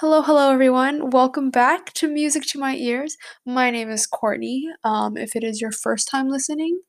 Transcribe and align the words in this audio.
Hello, 0.00 0.22
hello, 0.22 0.52
everyone. 0.52 1.10
Welcome 1.10 1.50
back 1.50 1.92
to 1.94 2.06
Music 2.06 2.44
to 2.50 2.58
My 2.60 2.76
Ears. 2.76 3.16
My 3.44 3.68
name 3.72 3.90
is 3.90 4.06
Courtney. 4.06 4.68
Um, 4.84 5.16
if 5.16 5.34
it 5.34 5.42
is 5.42 5.60
your 5.60 5.72
first 5.72 6.08
time 6.08 6.28
listening 6.28 6.80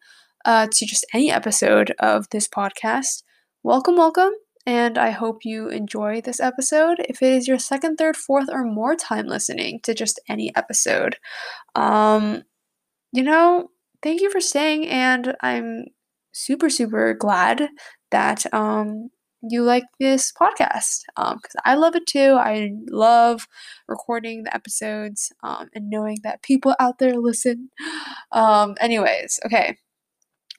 uh, 0.46 0.67
to 0.71 0.85
just 0.85 1.08
any 1.12 1.31
episode 1.31 1.92
of 1.97 2.29
this 2.29 2.47
podcast, 2.47 3.24
welcome, 3.63 3.96
welcome, 3.96 4.29
and 4.67 4.96
I 4.99 5.10
hope 5.10 5.40
you 5.44 5.69
enjoy 5.69 6.22
this 6.22 6.40
episode. 6.40 6.97
If 6.99 7.24
it 7.24 7.33
is 7.33 7.47
your 7.47 7.58
second, 7.58 7.96
third, 7.96 8.15
fourth, 8.15 8.47
or 8.51 8.63
more 8.63 8.96
time 8.96 9.26
listening 9.26 9.79
to 9.85 9.96
just 9.96 10.19
any 10.29 10.55
episode, 10.55 11.17
um, 11.73 12.44
you 13.12 13.23
know, 13.23 13.71
thank 14.03 14.21
you 14.21 14.29
for 14.29 14.39
staying, 14.39 14.87
and 14.87 15.35
I'm 15.41 15.85
super, 16.31 16.70
super 16.70 17.16
glad 17.16 17.70
that 18.12 18.45
um, 18.53 19.09
you 19.41 19.63
like 19.63 19.85
this 19.99 20.31
podcast 20.31 21.03
Um 21.16 21.38
because 21.38 21.55
um, 21.55 21.61
I 21.66 21.75
love 21.75 21.95
it 21.95 22.07
too. 22.07 22.38
I 22.39 22.71
love 22.89 23.48
recording 23.88 24.43
the 24.43 24.53
episodes 24.53 25.31
um, 25.43 25.70
and 25.73 25.89
knowing 25.89 26.17
that 26.23 26.43
people 26.43 26.75
out 26.79 26.99
there 26.99 27.13
listen. 27.15 27.70
Um, 28.31 28.75
anyways, 28.79 29.39
okay, 29.45 29.75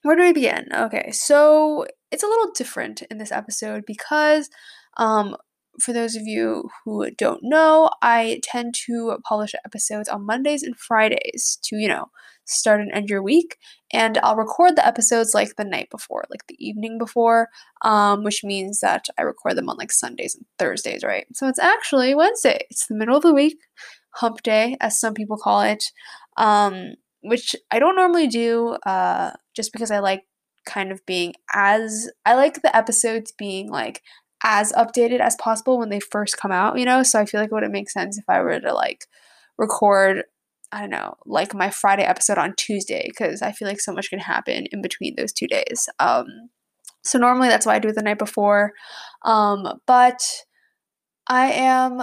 where 0.02 0.16
do 0.16 0.22
we 0.22 0.32
begin? 0.32 0.66
Okay, 0.74 1.10
so 1.12 1.86
it's 2.10 2.24
a 2.24 2.26
little 2.26 2.50
different 2.52 3.02
in 3.02 3.18
this 3.18 3.30
episode 3.30 3.84
because 3.86 4.50
um, 4.96 5.36
for 5.80 5.92
those 5.92 6.16
of 6.16 6.22
you 6.24 6.68
who 6.84 7.10
don't 7.12 7.40
know, 7.42 7.90
I 8.02 8.40
tend 8.42 8.74
to 8.86 9.16
publish 9.28 9.54
episodes 9.64 10.08
on 10.08 10.26
Mondays 10.26 10.62
and 10.62 10.76
Fridays 10.76 11.58
to, 11.64 11.76
you 11.76 11.88
know, 11.88 12.06
start 12.50 12.80
and 12.80 12.92
end 12.92 13.08
your 13.08 13.22
week. 13.22 13.56
And 13.92 14.18
I'll 14.18 14.36
record 14.36 14.76
the 14.76 14.86
episodes 14.86 15.34
like 15.34 15.56
the 15.56 15.64
night 15.64 15.88
before, 15.90 16.24
like 16.30 16.46
the 16.46 16.56
evening 16.64 16.98
before, 16.98 17.48
um, 17.82 18.22
which 18.24 18.44
means 18.44 18.80
that 18.80 19.06
I 19.18 19.22
record 19.22 19.56
them 19.56 19.68
on 19.68 19.76
like 19.76 19.92
Sundays 19.92 20.34
and 20.34 20.46
Thursdays, 20.58 21.02
right? 21.02 21.26
So 21.34 21.48
it's 21.48 21.58
actually 21.58 22.14
Wednesday. 22.14 22.66
It's 22.70 22.86
the 22.86 22.94
middle 22.94 23.16
of 23.16 23.22
the 23.22 23.34
week, 23.34 23.58
hump 24.10 24.42
day, 24.42 24.76
as 24.80 25.00
some 25.00 25.14
people 25.14 25.36
call 25.36 25.62
it, 25.62 25.84
um, 26.36 26.94
which 27.22 27.56
I 27.70 27.78
don't 27.78 27.96
normally 27.96 28.28
do 28.28 28.76
uh, 28.86 29.32
just 29.54 29.72
because 29.72 29.90
I 29.90 29.98
like 29.98 30.22
kind 30.66 30.92
of 30.92 31.04
being 31.06 31.34
as 31.52 32.10
I 32.24 32.34
like 32.34 32.62
the 32.62 32.74
episodes 32.76 33.32
being 33.32 33.70
like 33.70 34.02
as 34.42 34.72
updated 34.72 35.20
as 35.20 35.36
possible 35.36 35.78
when 35.78 35.90
they 35.90 36.00
first 36.00 36.38
come 36.38 36.52
out, 36.52 36.78
you 36.78 36.84
know? 36.84 37.02
So 37.02 37.18
I 37.18 37.26
feel 37.26 37.40
like 37.40 37.50
it 37.50 37.54
wouldn't 37.54 37.72
make 37.72 37.90
sense 37.90 38.18
if 38.18 38.24
I 38.28 38.40
were 38.40 38.58
to 38.58 38.72
like 38.72 39.06
record, 39.58 40.24
I 40.72 40.80
don't 40.80 40.90
know, 40.90 41.14
like 41.26 41.54
my 41.54 41.70
Friday 41.70 42.04
episode 42.04 42.38
on 42.38 42.54
Tuesday, 42.56 43.04
because 43.08 43.42
I 43.42 43.52
feel 43.52 43.66
like 43.66 43.80
so 43.80 43.92
much 43.92 44.10
can 44.10 44.20
happen 44.20 44.66
in 44.70 44.82
between 44.82 45.14
those 45.16 45.32
two 45.32 45.48
days. 45.48 45.88
Um, 45.98 46.26
so 47.02 47.18
normally 47.18 47.48
that's 47.48 47.66
why 47.66 47.74
I 47.74 47.78
do 47.78 47.88
it 47.88 47.94
the 47.94 48.02
night 48.02 48.18
before. 48.18 48.72
Um, 49.24 49.66
but 49.86 50.20
I 51.26 51.52
am 51.52 52.02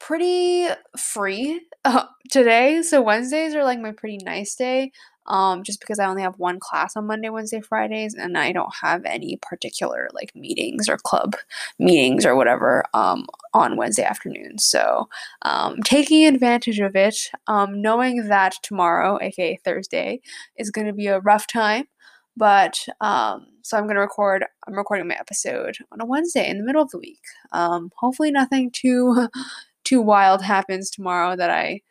pretty 0.00 0.68
free 0.98 1.60
uh, 1.84 2.04
today. 2.30 2.82
So 2.82 3.02
Wednesdays 3.02 3.54
are 3.54 3.64
like 3.64 3.80
my 3.80 3.92
pretty 3.92 4.18
nice 4.24 4.54
day 4.54 4.90
um, 5.26 5.62
just 5.62 5.80
because 5.80 5.98
I 5.98 6.06
only 6.06 6.22
have 6.22 6.38
one 6.38 6.58
class 6.58 6.96
on 6.96 7.06
Monday, 7.06 7.28
Wednesday, 7.28 7.60
Fridays, 7.60 8.14
and 8.14 8.36
I 8.36 8.52
don't 8.52 8.74
have 8.82 9.04
any 9.04 9.38
particular 9.40 10.08
like 10.12 10.34
meetings 10.34 10.88
or 10.88 10.96
club 10.96 11.36
meetings 11.78 12.26
or 12.26 12.34
whatever 12.36 12.84
um, 12.94 13.26
on 13.54 13.76
Wednesday 13.76 14.04
afternoon. 14.04 14.58
So, 14.58 15.08
um, 15.42 15.82
taking 15.82 16.26
advantage 16.26 16.80
of 16.80 16.96
it, 16.96 17.30
um, 17.46 17.80
knowing 17.80 18.28
that 18.28 18.54
tomorrow, 18.62 19.18
aka 19.20 19.56
Thursday, 19.64 20.20
is 20.56 20.70
going 20.70 20.86
to 20.86 20.92
be 20.92 21.06
a 21.06 21.20
rough 21.20 21.46
time. 21.46 21.86
But 22.36 22.86
um, 23.00 23.46
so 23.62 23.76
I'm 23.76 23.86
gonna 23.86 24.00
record. 24.00 24.44
I'm 24.66 24.74
recording 24.74 25.08
my 25.08 25.14
episode 25.14 25.76
on 25.92 26.00
a 26.00 26.06
Wednesday 26.06 26.48
in 26.48 26.58
the 26.58 26.64
middle 26.64 26.82
of 26.82 26.90
the 26.90 26.98
week. 26.98 27.20
Um, 27.52 27.90
hopefully, 27.96 28.30
nothing 28.30 28.70
too 28.70 29.28
too 29.84 30.00
wild 30.00 30.42
happens 30.42 30.90
tomorrow 30.90 31.36
that 31.36 31.50
I 31.50 31.82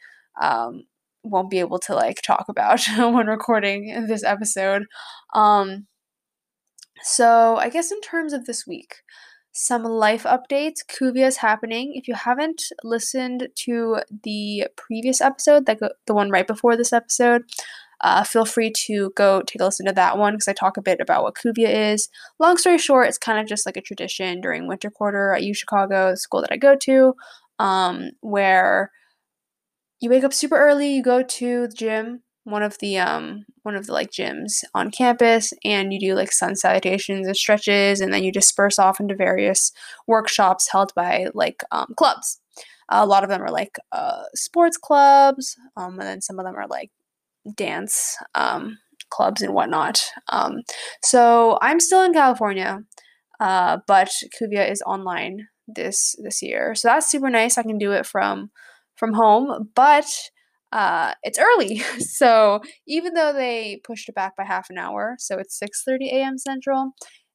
um, 0.42 0.86
won't 1.24 1.50
be 1.50 1.60
able 1.60 1.80
to 1.80 1.96
like 1.96 2.22
talk 2.22 2.46
about 2.50 2.82
when 2.98 3.28
recording 3.28 4.08
this 4.08 4.24
episode. 4.24 4.84
Um, 5.34 5.88
so 7.02 7.58
I 7.58 7.70
guess 7.70 7.92
in 7.92 8.02
terms 8.02 8.34
of 8.34 8.46
this 8.46 8.68
week, 8.68 8.96
some 9.52 9.84
life 9.84 10.24
updates. 10.24 10.80
Kuvia 10.88 11.28
is 11.28 11.38
happening. 11.38 11.94
If 11.96 12.08
you 12.08 12.14
haven't 12.14 12.64
listened 12.84 13.50
to 13.66 13.98
the 14.24 14.68
previous 14.78 15.22
episode, 15.22 15.68
like 15.68 15.80
the 16.06 16.14
one 16.14 16.30
right 16.30 16.48
before 16.48 16.78
this 16.78 16.94
episode, 16.94 17.44
uh, 18.02 18.24
feel 18.24 18.46
free 18.46 18.72
to 18.86 19.12
go 19.16 19.42
take 19.42 19.60
a 19.62 19.66
listen 19.66 19.86
to 19.86 19.92
that 19.92 20.18
one 20.18 20.34
because 20.34 20.48
I 20.48 20.54
talk 20.54 20.78
a 20.78 20.82
bit 20.82 21.02
about 21.02 21.24
what 21.24 21.36
Kuvia 21.36 21.92
is. 21.94 22.08
Long 22.40 22.58
story 22.58 22.78
short, 22.78 23.10
it's 23.10 23.18
kind 23.18 23.40
of 23.40 23.48
just 23.48 23.66
like 23.66 23.76
a 23.76 23.82
tradition 23.82 24.40
during 24.40 24.68
winter 24.68 24.90
quarter 24.90 25.34
at 25.34 25.44
U 25.44 25.54
Chicago, 25.54 26.12
the 26.12 26.18
school 26.18 26.42
that 26.42 26.54
I 26.54 26.58
go 26.58 26.76
to, 26.78 27.14
um, 27.60 28.12
where 28.22 28.92
you 30.00 30.10
wake 30.10 30.24
up 30.24 30.34
super 30.34 30.58
early, 30.58 30.94
you 30.94 31.04
go 31.04 31.24
to 31.24 31.68
the 31.68 31.74
gym, 31.74 32.24
one 32.44 32.64
of 32.64 32.78
the 32.80 32.98
um 32.98 33.46
one 33.64 33.76
of 33.76 33.86
the 33.86 33.94
like 33.94 34.12
gyms 34.12 34.64
on 34.74 34.92
campus 34.92 35.54
and 35.64 35.94
you 35.94 36.00
do 36.00 36.16
like 36.16 36.32
sun 36.32 36.56
salutations 36.56 37.28
and 37.28 37.38
stretches 37.38 38.02
and 38.02 38.14
then 38.14 38.24
you 38.24 38.32
disperse 38.32 38.80
off 38.80 39.00
into 39.00 39.16
various 39.16 39.72
workshops 40.08 40.70
held 40.72 40.94
by 40.96 41.28
like 41.34 41.64
um, 41.72 41.94
clubs. 41.98 42.40
A 42.92 43.06
lot 43.06 43.24
of 43.24 43.30
them 43.30 43.42
are 43.44 43.52
like 43.52 43.78
uh, 43.92 44.24
sports 44.34 44.78
clubs 44.78 45.56
um, 45.78 46.00
and 46.00 46.02
then 46.02 46.22
some 46.22 46.40
of 46.40 46.46
them 46.46 46.56
are 46.56 46.68
like 46.68 46.90
dance 47.56 48.18
um, 48.34 48.80
clubs 49.10 49.42
and 49.42 49.54
whatnot. 49.54 50.02
Um, 50.30 50.62
so 51.04 51.60
i'm 51.62 51.80
still 51.80 52.04
in 52.04 52.14
california 52.14 52.84
uh, 53.40 53.78
but 53.88 54.10
kuvia 54.40 54.70
is 54.70 54.82
online 54.86 55.48
this 55.68 56.16
this 56.22 56.42
year. 56.42 56.76
So 56.76 56.88
that's 56.88 57.10
super 57.10 57.30
nice. 57.30 57.58
I 57.58 57.64
can 57.64 57.78
do 57.78 57.92
it 57.92 58.06
from 58.06 58.52
from 59.00 59.14
home, 59.14 59.72
but 59.76 60.06
uh, 60.72 61.14
it's 61.24 61.40
early. 61.40 61.82
So 62.00 62.62
even 62.88 63.14
though 63.14 63.34
they 63.34 63.82
pushed 63.84 64.10
it 64.10 64.16
back 64.16 64.36
by 64.36 64.44
half 64.44 64.70
an 64.70 64.78
hour, 64.78 65.16
so 65.20 65.38
it's 65.40 65.58
6:30 65.60 66.12
a.m. 66.12 66.38
Central, 66.38 66.92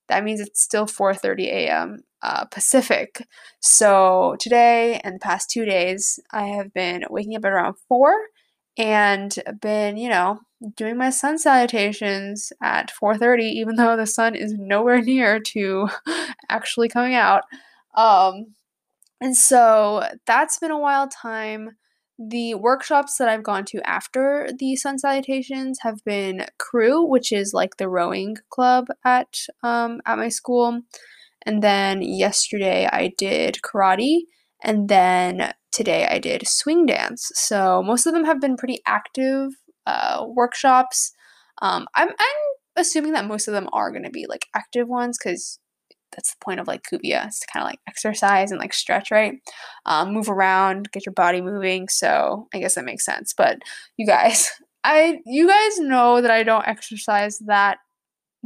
that 0.09 0.25
means 0.25 0.41
it's 0.41 0.63
still 0.63 0.87
4:30 0.87 1.47
a.m. 1.47 1.99
Uh, 2.23 2.45
Pacific. 2.47 3.27
So 3.61 4.37
today 4.41 5.01
and 5.05 5.17
the 5.17 5.21
past 5.21 5.51
two 5.51 5.65
days, 5.65 6.19
I 6.33 6.47
have 6.49 6.73
been 6.73 7.05
waking 7.11 7.37
up 7.37 7.45
at 7.45 7.53
around 7.53 7.77
four 7.89 8.13
and 8.77 9.35
been, 9.61 9.97
you 9.97 10.09
know, 10.09 10.41
doing 10.77 10.97
my 10.97 11.11
sun 11.11 11.39
salutations 11.39 12.53
at 12.63 12.91
4:30, 12.91 13.45
even 13.45 13.77
though 13.77 13.97
the 13.97 14.07
sun 14.07 14.35
is 14.35 14.55
nowhere 14.57 15.01
near 15.03 15.41
to 15.41 15.89
actually 16.49 16.89
coming 16.89 17.15
out. 17.15 17.43
Um, 17.97 18.55
and 19.25 19.35
so 19.35 20.05
that's 20.27 20.59
been 20.59 20.71
a 20.71 20.79
wild 20.79 21.11
time. 21.11 21.79
The 22.19 22.57
workshops 22.57 23.17
that 23.17 23.27
I've 23.27 23.43
gone 23.43 23.65
to 23.69 23.81
after 23.89 24.51
the 24.59 24.77
sun 24.77 24.99
salutations 24.99 25.79
have 25.81 26.05
been 26.05 26.45
crew, 26.59 27.03
which 27.03 27.33
is 27.33 27.55
like 27.55 27.79
the 27.79 27.89
rowing 27.89 28.37
club 28.51 28.89
at 29.03 29.35
um, 29.63 30.03
at 30.05 30.19
my 30.19 30.29
school, 30.29 30.83
and 31.47 31.63
then 31.63 32.03
yesterday 32.03 32.87
I 32.93 33.15
did 33.17 33.61
karate, 33.65 34.25
and 34.63 34.91
then 34.91 35.55
today 35.73 36.07
I 36.07 36.19
did 36.19 36.47
swing 36.47 36.85
dance. 36.85 37.31
So 37.35 37.83
most 37.83 38.05
of 38.07 38.13
them 38.13 38.27
have 38.27 38.43
been 38.43 38.59
pretty 38.59 38.81
active 38.87 39.53
uh, 39.87 40.27
workshops. 40.29 41.15
Um, 41.63 41.87
I'm 41.97 42.11
I'm 42.11 42.41
assuming 42.77 43.15
that 43.15 43.27
most 43.27 43.49
of 43.49 43.55
them 43.55 43.71
are 43.73 43.91
going 43.91 44.05
to 44.05 44.11
be 44.11 44.27
like 44.29 44.49
active 44.55 44.87
ones 44.87 45.17
because 45.19 45.59
that's 46.15 46.31
the 46.31 46.45
point 46.45 46.61
of 46.61 46.67
like 46.67 46.83
Kuvia. 46.83 47.27
It's 47.27 47.45
kind 47.53 47.63
of 47.63 47.69
like 47.69 47.81
exercise 47.89 48.51
and 48.51 48.61
like 48.61 48.73
stretch, 48.75 49.11
right? 49.11 49.35
Um, 49.87 50.13
move 50.13 50.29
around, 50.29 50.91
get 50.93 51.07
your 51.07 51.13
body 51.13 51.41
moving. 51.41 51.89
So 51.89 52.49
I 52.55 52.59
guess 52.59 52.75
that 52.75 52.85
makes 52.85 53.05
sense. 53.05 53.35
But 53.37 53.59
you 53.97 54.07
guys, 54.07 54.51
I 54.85 55.19
you 55.27 55.49
guys 55.49 55.79
know 55.79 56.21
that 56.21 56.31
I 56.31 56.43
don't 56.43 56.67
exercise 56.67 57.39
that 57.47 57.79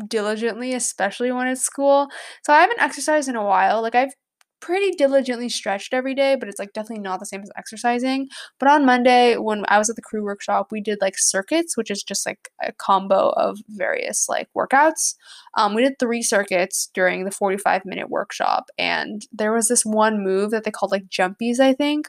diligently, 0.06 0.74
especially 0.74 1.32
when 1.32 1.48
it's 1.48 1.62
school. 1.62 2.08
So 2.44 2.52
I 2.52 2.60
haven't 2.60 2.80
exercised 2.80 3.28
in 3.28 3.36
a 3.36 3.44
while. 3.44 3.82
Like 3.82 3.94
I've 3.94 4.14
pretty 4.60 4.90
diligently 4.92 5.48
stretched 5.48 5.94
every 5.94 6.14
day, 6.14 6.36
but 6.36 6.48
it's 6.48 6.58
like 6.58 6.72
definitely 6.72 7.02
not 7.02 7.20
the 7.20 7.26
same 7.26 7.42
as 7.42 7.50
exercising. 7.56 8.28
But 8.58 8.68
on 8.68 8.86
Monday, 8.86 9.36
when 9.36 9.64
I 9.68 9.78
was 9.78 9.88
at 9.90 9.96
the 9.96 10.02
crew 10.02 10.24
workshop, 10.24 10.68
we 10.70 10.80
did 10.80 10.98
like 11.00 11.18
circuits, 11.18 11.76
which 11.76 11.90
is 11.90 12.02
just 12.02 12.26
like 12.26 12.50
a 12.62 12.72
combo 12.72 13.30
of 13.30 13.58
various 13.68 14.28
like 14.28 14.48
workouts. 14.56 15.14
Um, 15.56 15.74
we 15.74 15.82
did 15.82 15.98
three 15.98 16.22
circuits 16.22 16.90
during 16.94 17.24
the 17.24 17.30
45 17.30 17.84
minute 17.84 18.10
workshop, 18.10 18.70
and 18.78 19.26
there 19.32 19.52
was 19.52 19.68
this 19.68 19.84
one 19.84 20.22
move 20.22 20.50
that 20.50 20.64
they 20.64 20.70
called 20.70 20.92
like 20.92 21.08
jumpies, 21.08 21.60
I 21.60 21.72
think. 21.72 22.08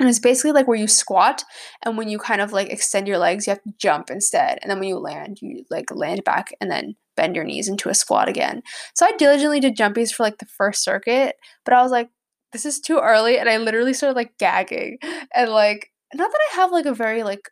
And 0.00 0.08
it's 0.08 0.18
basically 0.18 0.52
like 0.52 0.66
where 0.66 0.78
you 0.78 0.88
squat, 0.88 1.44
and 1.84 1.98
when 1.98 2.08
you 2.08 2.18
kind 2.18 2.40
of 2.40 2.52
like 2.52 2.70
extend 2.70 3.06
your 3.06 3.18
legs, 3.18 3.46
you 3.46 3.52
have 3.52 3.62
to 3.62 3.74
jump 3.78 4.10
instead. 4.10 4.58
And 4.62 4.70
then 4.70 4.80
when 4.80 4.88
you 4.88 4.98
land, 4.98 5.38
you 5.42 5.64
like 5.70 5.94
land 5.94 6.24
back 6.24 6.52
and 6.60 6.70
then 6.70 6.96
bend 7.16 7.36
your 7.36 7.44
knees 7.44 7.68
into 7.68 7.90
a 7.90 7.94
squat 7.94 8.28
again. 8.28 8.62
So 8.94 9.06
I 9.06 9.12
diligently 9.18 9.60
did 9.60 9.76
jumpies 9.76 10.12
for 10.12 10.22
like 10.22 10.38
the 10.38 10.46
first 10.46 10.82
circuit, 10.82 11.36
but 11.66 11.74
I 11.74 11.82
was 11.82 11.92
like, 11.92 12.08
this 12.52 12.64
is 12.64 12.80
too 12.80 12.98
early. 12.98 13.38
And 13.38 13.48
I 13.48 13.58
literally 13.58 13.92
started 13.92 14.16
like 14.16 14.36
gagging. 14.38 14.98
And 15.34 15.50
like, 15.50 15.90
not 16.14 16.30
that 16.30 16.40
I 16.52 16.56
have 16.56 16.72
like 16.72 16.86
a 16.86 16.94
very 16.94 17.22
like 17.22 17.50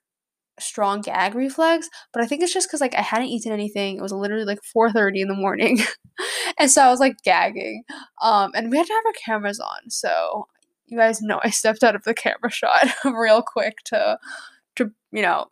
strong 0.60 1.00
gag 1.00 1.34
reflex, 1.34 1.88
but 2.12 2.22
I 2.22 2.26
think 2.26 2.42
it's 2.42 2.52
just 2.52 2.68
because 2.68 2.80
like 2.80 2.94
I 2.94 3.02
hadn't 3.02 3.28
eaten 3.28 3.52
anything. 3.52 3.96
It 3.96 4.02
was 4.02 4.12
literally 4.12 4.44
like 4.44 4.60
4:30 4.74 5.20
in 5.22 5.28
the 5.28 5.34
morning. 5.34 5.78
and 6.58 6.70
so 6.70 6.82
I 6.82 6.90
was 6.90 7.00
like 7.00 7.16
gagging. 7.24 7.84
Um 8.22 8.52
and 8.54 8.70
we 8.70 8.76
had 8.76 8.86
to 8.86 8.92
have 8.92 9.06
our 9.06 9.12
cameras 9.24 9.60
on. 9.60 9.90
So 9.90 10.46
you 10.88 10.98
guys 10.98 11.22
know 11.22 11.40
I 11.42 11.50
stepped 11.60 11.84
out 11.84 11.94
of 11.94 12.04
the 12.04 12.14
camera 12.14 12.50
shot 12.50 12.88
real 13.04 13.42
quick 13.42 13.78
to 13.86 14.18
to 14.76 14.90
you 15.12 15.22
know 15.22 15.46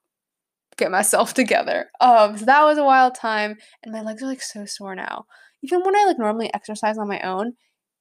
get 0.76 0.90
myself 0.90 1.34
together. 1.34 1.90
Um, 2.00 2.36
so 2.36 2.44
that 2.44 2.64
was 2.64 2.78
a 2.78 2.84
wild 2.84 3.14
time, 3.14 3.56
and 3.82 3.92
my 3.92 4.02
legs 4.02 4.22
are 4.22 4.26
like 4.26 4.42
so 4.42 4.66
sore 4.66 4.94
now. 4.94 5.26
Even 5.62 5.80
when 5.82 5.96
I 5.96 6.04
like 6.04 6.18
normally 6.18 6.52
exercise 6.52 6.98
on 6.98 7.08
my 7.08 7.20
own, 7.20 7.54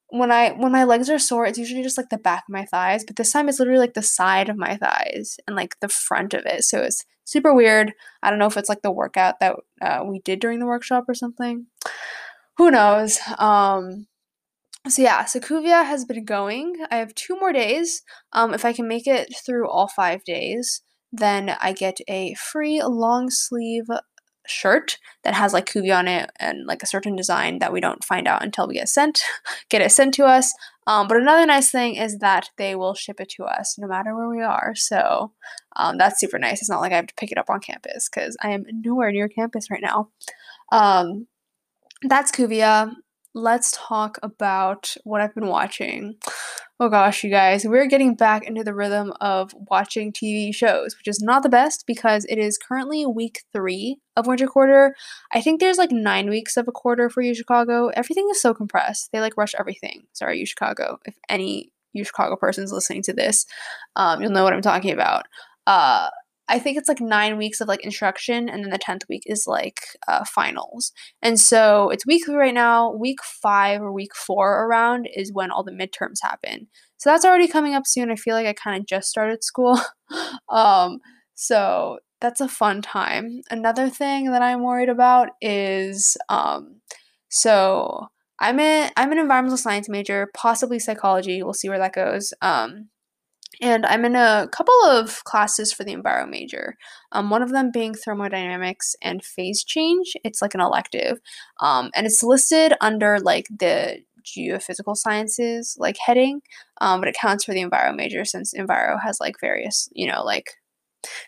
when 0.10 0.32
I 0.32 0.52
when 0.52 0.72
my 0.72 0.84
legs 0.84 1.10
are 1.10 1.20
sore, 1.20 1.46
it's 1.46 1.58
usually 1.58 1.84
just 1.84 1.98
like 1.98 2.10
the 2.10 2.18
back 2.18 2.44
of 2.48 2.54
my 2.54 2.66
thighs, 2.66 3.04
but 3.06 3.16
this 3.16 3.32
time 3.32 3.50
it's 3.50 3.60
literally 3.60 3.80
like 3.80 3.94
the 3.94 4.02
side 4.02 4.50
of 4.50 4.58
my 4.58 4.78
thighs 4.78 5.38
and 5.48 5.56
like 5.56 5.76
the 5.82 5.90
front 5.90 6.34
of 6.34 6.46
it. 6.46 6.64
So 6.64 6.82
it's 6.82 7.06
super 7.24 7.54
weird. 7.54 7.94
I 8.22 8.30
don't 8.30 8.40
know 8.40 8.46
if 8.46 8.58
it's 8.58 8.70
like 8.70 8.82
the 8.82 8.92
workout 8.92 9.40
that 9.40 9.56
uh, 9.82 10.04
we 10.06 10.20
did 10.20 10.40
during 10.40 10.60
the 10.60 10.68
workshop 10.68 11.06
or 11.08 11.14
something. 11.14 11.66
Who 12.58 12.72
knows? 12.72 13.20
Um, 13.38 14.08
so 14.88 15.02
yeah, 15.02 15.26
so 15.26 15.40
Kuvia 15.40 15.86
has 15.86 16.06
been 16.06 16.26
going. 16.26 16.76
I 16.92 16.98
have 16.98 17.16
two 17.16 17.36
more 17.40 17.52
days. 17.52 18.04
Um, 18.34 18.54
if 18.54 18.66
I 18.66 18.74
can 18.74 18.88
make 18.88 19.08
it 19.08 19.34
through 19.46 19.70
all 19.70 19.88
five 19.88 20.24
days, 20.24 20.82
then 21.12 21.56
I 21.62 21.74
get 21.74 21.98
a 22.08 22.36
free 22.36 22.82
long 22.84 23.30
sleeve 23.30 23.86
shirt 24.48 24.98
that 25.24 25.34
has 25.34 25.54
like 25.54 25.66
Kuvia 25.66 25.98
on 25.98 26.08
it 26.08 26.30
and 26.40 26.68
like 26.68 26.84
a 26.84 26.88
certain 26.88 27.16
design 27.16 27.60
that 27.60 27.74
we 27.74 27.82
don't 27.82 28.04
find 28.04 28.28
out 28.28 28.44
until 28.44 28.68
we 28.68 28.76
get 28.76 28.90
sent, 28.90 29.24
get 29.70 29.82
it 29.82 29.92
sent 29.92 30.14
to 30.16 30.26
us. 30.26 30.54
Um, 30.88 31.08
but 31.08 31.18
another 31.18 31.48
nice 31.48 31.72
thing 31.72 31.96
is 31.96 32.20
that 32.20 32.50
they 32.58 32.76
will 32.76 32.94
ship 32.94 33.20
it 33.20 33.30
to 33.38 33.46
us 33.46 33.76
no 33.80 33.88
matter 33.88 34.16
where 34.16 34.30
we 34.30 34.44
are. 34.44 34.74
So 34.76 35.32
um, 35.76 35.98
that's 35.98 36.20
super 36.20 36.38
nice. 36.38 36.62
It's 36.62 36.70
not 36.70 36.82
like 36.82 36.92
I 36.92 36.98
have 36.98 37.08
to 37.08 37.16
pick 37.16 37.32
it 37.32 37.40
up 37.40 37.50
on 37.50 37.60
campus 37.60 38.08
because 38.08 38.38
I 38.42 38.52
am 38.52 38.66
nowhere 38.72 39.12
near 39.12 39.28
campus 39.28 39.72
right 39.72 39.82
now. 39.82 40.10
Um, 40.72 41.28
that's 42.04 42.32
Kuvia 42.32 42.92
let's 43.36 43.74
talk 43.74 44.18
about 44.24 44.96
what 45.04 45.20
I've 45.20 45.36
been 45.36 45.48
watching. 45.48 46.16
Oh 46.80 46.90
gosh, 46.90 47.24
you 47.24 47.30
guys, 47.30 47.66
we're 47.66 47.86
getting 47.86 48.16
back 48.16 48.48
into 48.48 48.64
the 48.64 48.74
rhythm 48.74 49.14
of 49.20 49.54
watching 49.70 50.14
TV 50.14 50.56
shows, 50.56 50.98
which 50.98 51.08
is 51.08 51.22
not 51.22 51.44
the 51.44 51.50
best 51.50 51.84
because 51.86 52.26
it 52.26 52.38
is 52.38 52.58
currently 52.58 53.06
week 53.06 53.44
three 53.54 53.98
of 54.16 54.26
winter 54.26 54.48
quarter. 54.48 54.96
I 55.34 55.42
think 55.42 55.60
there's 55.60 55.78
like 55.78 55.92
nine 55.92 56.30
weeks 56.30 56.56
of 56.56 56.68
a 56.68 56.72
quarter 56.72 57.10
for 57.10 57.22
U 57.22 57.36
Chicago. 57.36 57.90
Everything 57.90 58.28
is 58.32 58.42
so 58.42 58.54
compressed. 58.54 59.10
They 59.12 59.20
like 59.20 59.38
rush 59.38 59.54
everything. 59.60 60.04
Sorry, 60.14 60.40
U 60.40 60.46
Chicago. 60.46 61.00
If 61.06 61.18
any 61.30 61.72
U 61.92 62.06
Chicago 62.06 62.38
person's 62.38 62.72
listening 62.72 63.04
to 63.04 63.14
this, 63.14 63.46
um, 63.98 64.22
you'll 64.22 64.32
know 64.32 64.44
what 64.44 64.54
I'm 64.54 64.62
talking 64.62 64.92
about. 64.92 65.26
Uh, 65.68 66.10
I 66.48 66.60
think 66.60 66.78
it's 66.78 66.88
like 66.88 67.02
nine 67.02 67.38
weeks 67.38 67.62
of 67.62 67.68
like 67.68 67.84
instruction, 67.84 68.50
and 68.50 68.64
then 68.64 68.72
the 68.72 68.78
tenth 68.78 69.04
week 69.10 69.24
is 69.26 69.46
like 69.48 69.80
uh, 70.08 70.24
finals. 70.26 70.92
And 71.22 71.40
so 71.40 71.90
it's 71.90 72.06
weekly 72.06 72.36
right 72.36 72.54
now. 72.54 72.92
Week 72.92 73.20
five 73.24 73.82
or 73.82 73.92
week 73.92 74.16
four 74.16 74.66
around 74.66 75.08
is 75.14 75.34
when 75.34 75.52
all 75.52 75.64
the 75.64 75.72
midterms 75.72 76.22
happen. 76.22 76.68
So 76.98 77.10
that's 77.10 77.26
already 77.26 77.48
coming 77.48 77.74
up 77.74 77.88
soon. 77.88 78.12
I 78.12 78.16
feel 78.16 78.36
like 78.36 78.48
I 78.48 78.54
kind 78.54 78.80
of 78.80 78.86
just 78.86 79.10
started 79.10 79.44
school, 79.44 79.80
um, 80.50 81.00
so 81.34 82.00
that's 82.22 82.42
a 82.42 82.48
fun 82.48 82.82
time. 82.82 83.42
Another 83.50 83.90
thing 83.90 84.32
that 84.32 84.42
I'm 84.42 84.64
worried 84.64 84.90
about 84.90 85.30
is 85.42 86.18
um, 86.30 86.82
so 87.30 88.08
I'm 88.40 88.60
in 88.60 88.92
I'm 88.98 89.12
an 89.12 89.18
environmental 89.18 89.58
science 89.58 89.90
major, 89.90 90.30
possibly 90.34 90.80
psychology. 90.80 91.42
We'll 91.42 91.54
see 91.54 91.70
where 91.70 91.80
that 91.80 91.94
goes. 91.94 92.34
Um, 92.42 92.90
and 93.62 93.86
I'm 93.86 94.06
in 94.06 94.16
a 94.16 94.48
couple 94.52 94.76
of 94.86 95.24
classes 95.24 95.72
for 95.72 95.84
the 95.84 95.96
Enviro 95.96 96.30
major. 96.30 96.78
Um, 97.12 97.30
one 97.30 97.42
of 97.42 97.52
them 97.52 97.72
being 97.72 97.94
thermodynamics 97.94 98.96
and 99.02 99.24
phase 99.24 99.64
change. 99.64 100.14
It's 100.24 100.42
like 100.42 100.54
an 100.54 100.62
elective, 100.62 101.20
um, 101.60 101.92
and 101.96 102.06
it's 102.06 102.24
listed 102.24 102.74
under 102.82 103.20
like 103.20 103.48
the 103.50 104.00
geophysical 104.26 104.96
sciences 104.96 105.76
like 105.80 105.98
heading, 106.04 106.42
um, 106.82 107.00
but 107.00 107.08
it 107.08 107.16
counts 107.16 107.46
for 107.46 107.54
the 107.54 107.64
Enviro 107.64 107.96
major 107.96 108.26
since 108.26 108.54
Enviro 108.54 109.02
has 109.02 109.20
like 109.20 109.36
various 109.40 109.90
you 109.94 110.12
know 110.12 110.24
like 110.24 110.56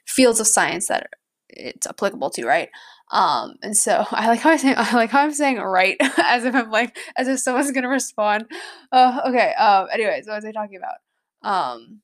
fields 0.06 0.40
of 0.40 0.48
science 0.48 0.88
that 0.88 1.10
it's 1.50 1.88
applicable 1.88 2.30
to, 2.32 2.46
right? 2.46 2.70
Um, 3.12 3.56
and 3.62 3.76
so 3.76 4.06
I 4.12 4.28
like 4.28 4.40
how 4.42 4.52
I 4.52 4.58
say 4.58 4.74
I 4.74 4.94
like 4.94 5.12
how 5.12 5.22
I'm 5.22 5.34
saying 5.34 5.58
right 5.58 5.98
as 6.18 6.46
if 6.46 6.56
I'm 6.56 6.72
like 6.72 6.98
as 7.16 7.28
if 7.28 7.40
someone's 7.40 7.72
gonna 7.72 7.90
respond. 7.90 8.46
Uh, 8.92 9.22
okay. 9.28 9.54
Um. 9.54 9.88
Anyways, 9.92 10.28
what 10.28 10.36
was 10.36 10.46
I 10.46 10.52
talking 10.52 10.78
about? 10.78 10.98
Um 11.44 12.02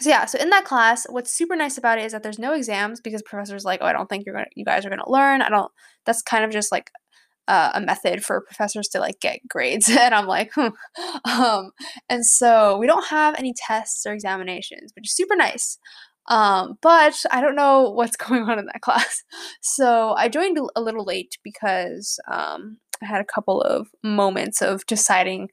so 0.00 0.08
yeah, 0.08 0.24
so 0.24 0.38
in 0.38 0.50
that 0.50 0.64
class, 0.64 1.06
what's 1.08 1.32
super 1.32 1.54
nice 1.54 1.76
about 1.76 1.98
it 1.98 2.04
is 2.04 2.12
that 2.12 2.22
there's 2.22 2.38
no 2.38 2.54
exams 2.54 3.00
because 3.00 3.22
professors 3.22 3.64
like, 3.64 3.80
oh, 3.82 3.86
I 3.86 3.92
don't 3.92 4.08
think 4.08 4.24
you're 4.24 4.34
gonna, 4.34 4.46
you 4.56 4.64
guys 4.64 4.86
are 4.86 4.90
gonna 4.90 5.08
learn. 5.08 5.42
I 5.42 5.48
don't. 5.48 5.70
That's 6.06 6.22
kind 6.22 6.44
of 6.44 6.50
just 6.50 6.72
like 6.72 6.90
uh, 7.46 7.72
a 7.74 7.80
method 7.80 8.24
for 8.24 8.40
professors 8.40 8.88
to 8.88 9.00
like 9.00 9.20
get 9.20 9.46
grades, 9.48 9.88
and 10.00 10.14
I'm 10.14 10.26
like, 10.26 10.52
hmm. 10.54 10.68
um, 11.30 11.72
and 12.08 12.24
so 12.24 12.78
we 12.78 12.86
don't 12.86 13.06
have 13.06 13.34
any 13.38 13.52
tests 13.54 14.06
or 14.06 14.12
examinations, 14.12 14.92
which 14.96 15.08
is 15.08 15.14
super 15.14 15.36
nice. 15.36 15.78
Um, 16.28 16.78
but 16.80 17.24
I 17.30 17.40
don't 17.40 17.56
know 17.56 17.90
what's 17.90 18.16
going 18.28 18.44
on 18.44 18.58
in 18.58 18.66
that 18.66 18.80
class, 18.80 19.22
so 19.60 20.14
I 20.16 20.28
joined 20.28 20.58
a 20.74 20.80
little 20.80 21.04
late 21.04 21.36
because 21.44 22.18
um, 22.30 22.78
I 23.02 23.06
had 23.06 23.20
a 23.20 23.32
couple 23.32 23.60
of 23.60 23.88
moments 24.02 24.62
of 24.62 24.86
deciding 24.86 25.50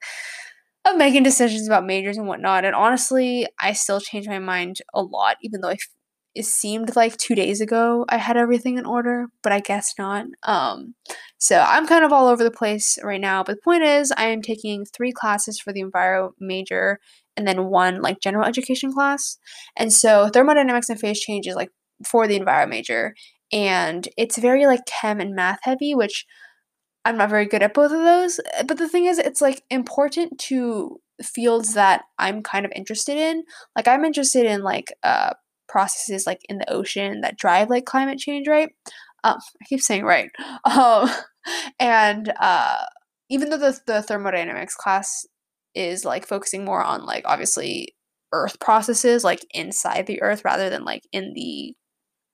of 0.85 0.97
making 0.97 1.23
decisions 1.23 1.67
about 1.67 1.85
majors 1.85 2.17
and 2.17 2.27
whatnot. 2.27 2.65
And 2.65 2.75
honestly, 2.75 3.47
I 3.59 3.73
still 3.73 3.99
change 3.99 4.27
my 4.27 4.39
mind 4.39 4.77
a 4.93 5.01
lot, 5.01 5.37
even 5.41 5.61
though 5.61 5.73
it 6.35 6.45
seemed 6.45 6.95
like 6.95 7.17
two 7.17 7.35
days 7.35 7.59
ago 7.59 8.05
I 8.07 8.17
had 8.17 8.37
everything 8.37 8.77
in 8.77 8.85
order, 8.85 9.27
but 9.43 9.51
I 9.51 9.59
guess 9.59 9.93
not. 9.97 10.25
Um, 10.43 10.95
so 11.37 11.59
I'm 11.59 11.87
kind 11.87 12.05
of 12.05 12.13
all 12.13 12.27
over 12.27 12.43
the 12.43 12.51
place 12.51 12.97
right 13.03 13.19
now. 13.19 13.43
But 13.43 13.55
the 13.55 13.61
point 13.61 13.83
is, 13.83 14.13
I 14.15 14.25
am 14.25 14.41
taking 14.41 14.85
three 14.85 15.11
classes 15.11 15.59
for 15.59 15.73
the 15.73 15.83
Enviro 15.83 16.31
major 16.39 16.99
and 17.35 17.47
then 17.47 17.65
one 17.65 18.01
like 18.01 18.21
general 18.21 18.45
education 18.45 18.93
class. 18.93 19.37
And 19.75 19.91
so 19.91 20.29
thermodynamics 20.29 20.89
and 20.89 20.99
phase 20.99 21.19
change 21.19 21.47
is 21.47 21.55
like 21.55 21.69
for 22.05 22.27
the 22.27 22.39
Enviro 22.39 22.69
major. 22.69 23.15
And 23.51 24.07
it's 24.17 24.37
very 24.37 24.65
like 24.65 24.85
chem 24.85 25.19
and 25.19 25.35
math 25.35 25.59
heavy, 25.63 25.95
which 25.95 26.25
I'm 27.09 27.17
not 27.17 27.29
very 27.29 27.47
good 27.47 27.63
at 27.63 27.73
both 27.73 27.91
of 27.91 27.99
those. 27.99 28.39
Eh, 28.53 28.63
but 28.67 28.77
the 28.77 28.87
thing 28.87 29.05
is, 29.05 29.17
it's 29.17 29.41
like 29.41 29.63
important 29.69 30.37
to 30.41 31.01
fields 31.23 31.73
that 31.73 32.03
I'm 32.19 32.43
kind 32.43 32.65
of 32.65 32.71
interested 32.75 33.17
in. 33.17 33.43
Like 33.75 33.87
I'm 33.87 34.05
interested 34.05 34.45
in 34.45 34.61
like 34.63 34.93
uh 35.03 35.33
processes 35.67 36.25
like 36.27 36.41
in 36.49 36.59
the 36.59 36.71
ocean 36.71 37.21
that 37.21 37.37
drive 37.37 37.69
like 37.69 37.85
climate 37.85 38.19
change, 38.19 38.47
right? 38.47 38.69
Um, 39.23 39.37
I 39.61 39.65
keep 39.67 39.81
saying 39.81 40.05
right. 40.05 40.29
Um, 40.65 41.09
and 41.79 42.31
uh, 42.39 42.83
even 43.29 43.49
though 43.49 43.57
the 43.57 43.79
the 43.87 44.01
thermodynamics 44.03 44.75
class 44.75 45.25
is 45.73 46.05
like 46.05 46.27
focusing 46.27 46.65
more 46.65 46.83
on 46.83 47.05
like 47.05 47.23
obviously 47.25 47.95
earth 48.33 48.59
processes 48.59 49.23
like 49.23 49.45
inside 49.51 50.05
the 50.05 50.21
earth 50.21 50.43
rather 50.45 50.69
than 50.69 50.83
like 50.83 51.03
in 51.11 51.33
the 51.33 51.73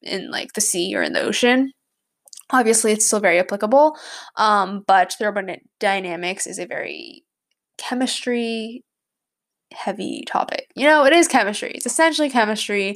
in 0.01 0.32
like 0.32 0.53
the 0.53 0.62
sea 0.62 0.96
or 0.96 1.03
in 1.03 1.13
the 1.13 1.22
ocean 1.22 1.72
obviously 2.52 2.92
it's 2.92 3.06
still 3.06 3.20
very 3.20 3.40
applicable 3.40 3.98
um, 4.38 4.84
but 4.88 5.14
thermodynamics 5.14 6.48
is 6.48 6.60
a 6.60 6.66
very 6.66 7.24
chemistry 7.78 8.84
heavy 9.74 10.24
topic. 10.28 10.68
You 10.75 10.88
know 10.88 11.06
it 11.06 11.14
is 11.14 11.28
chemistry. 11.28 11.72
It's 11.75 11.86
essentially 11.86 12.30
chemistry 12.30 12.96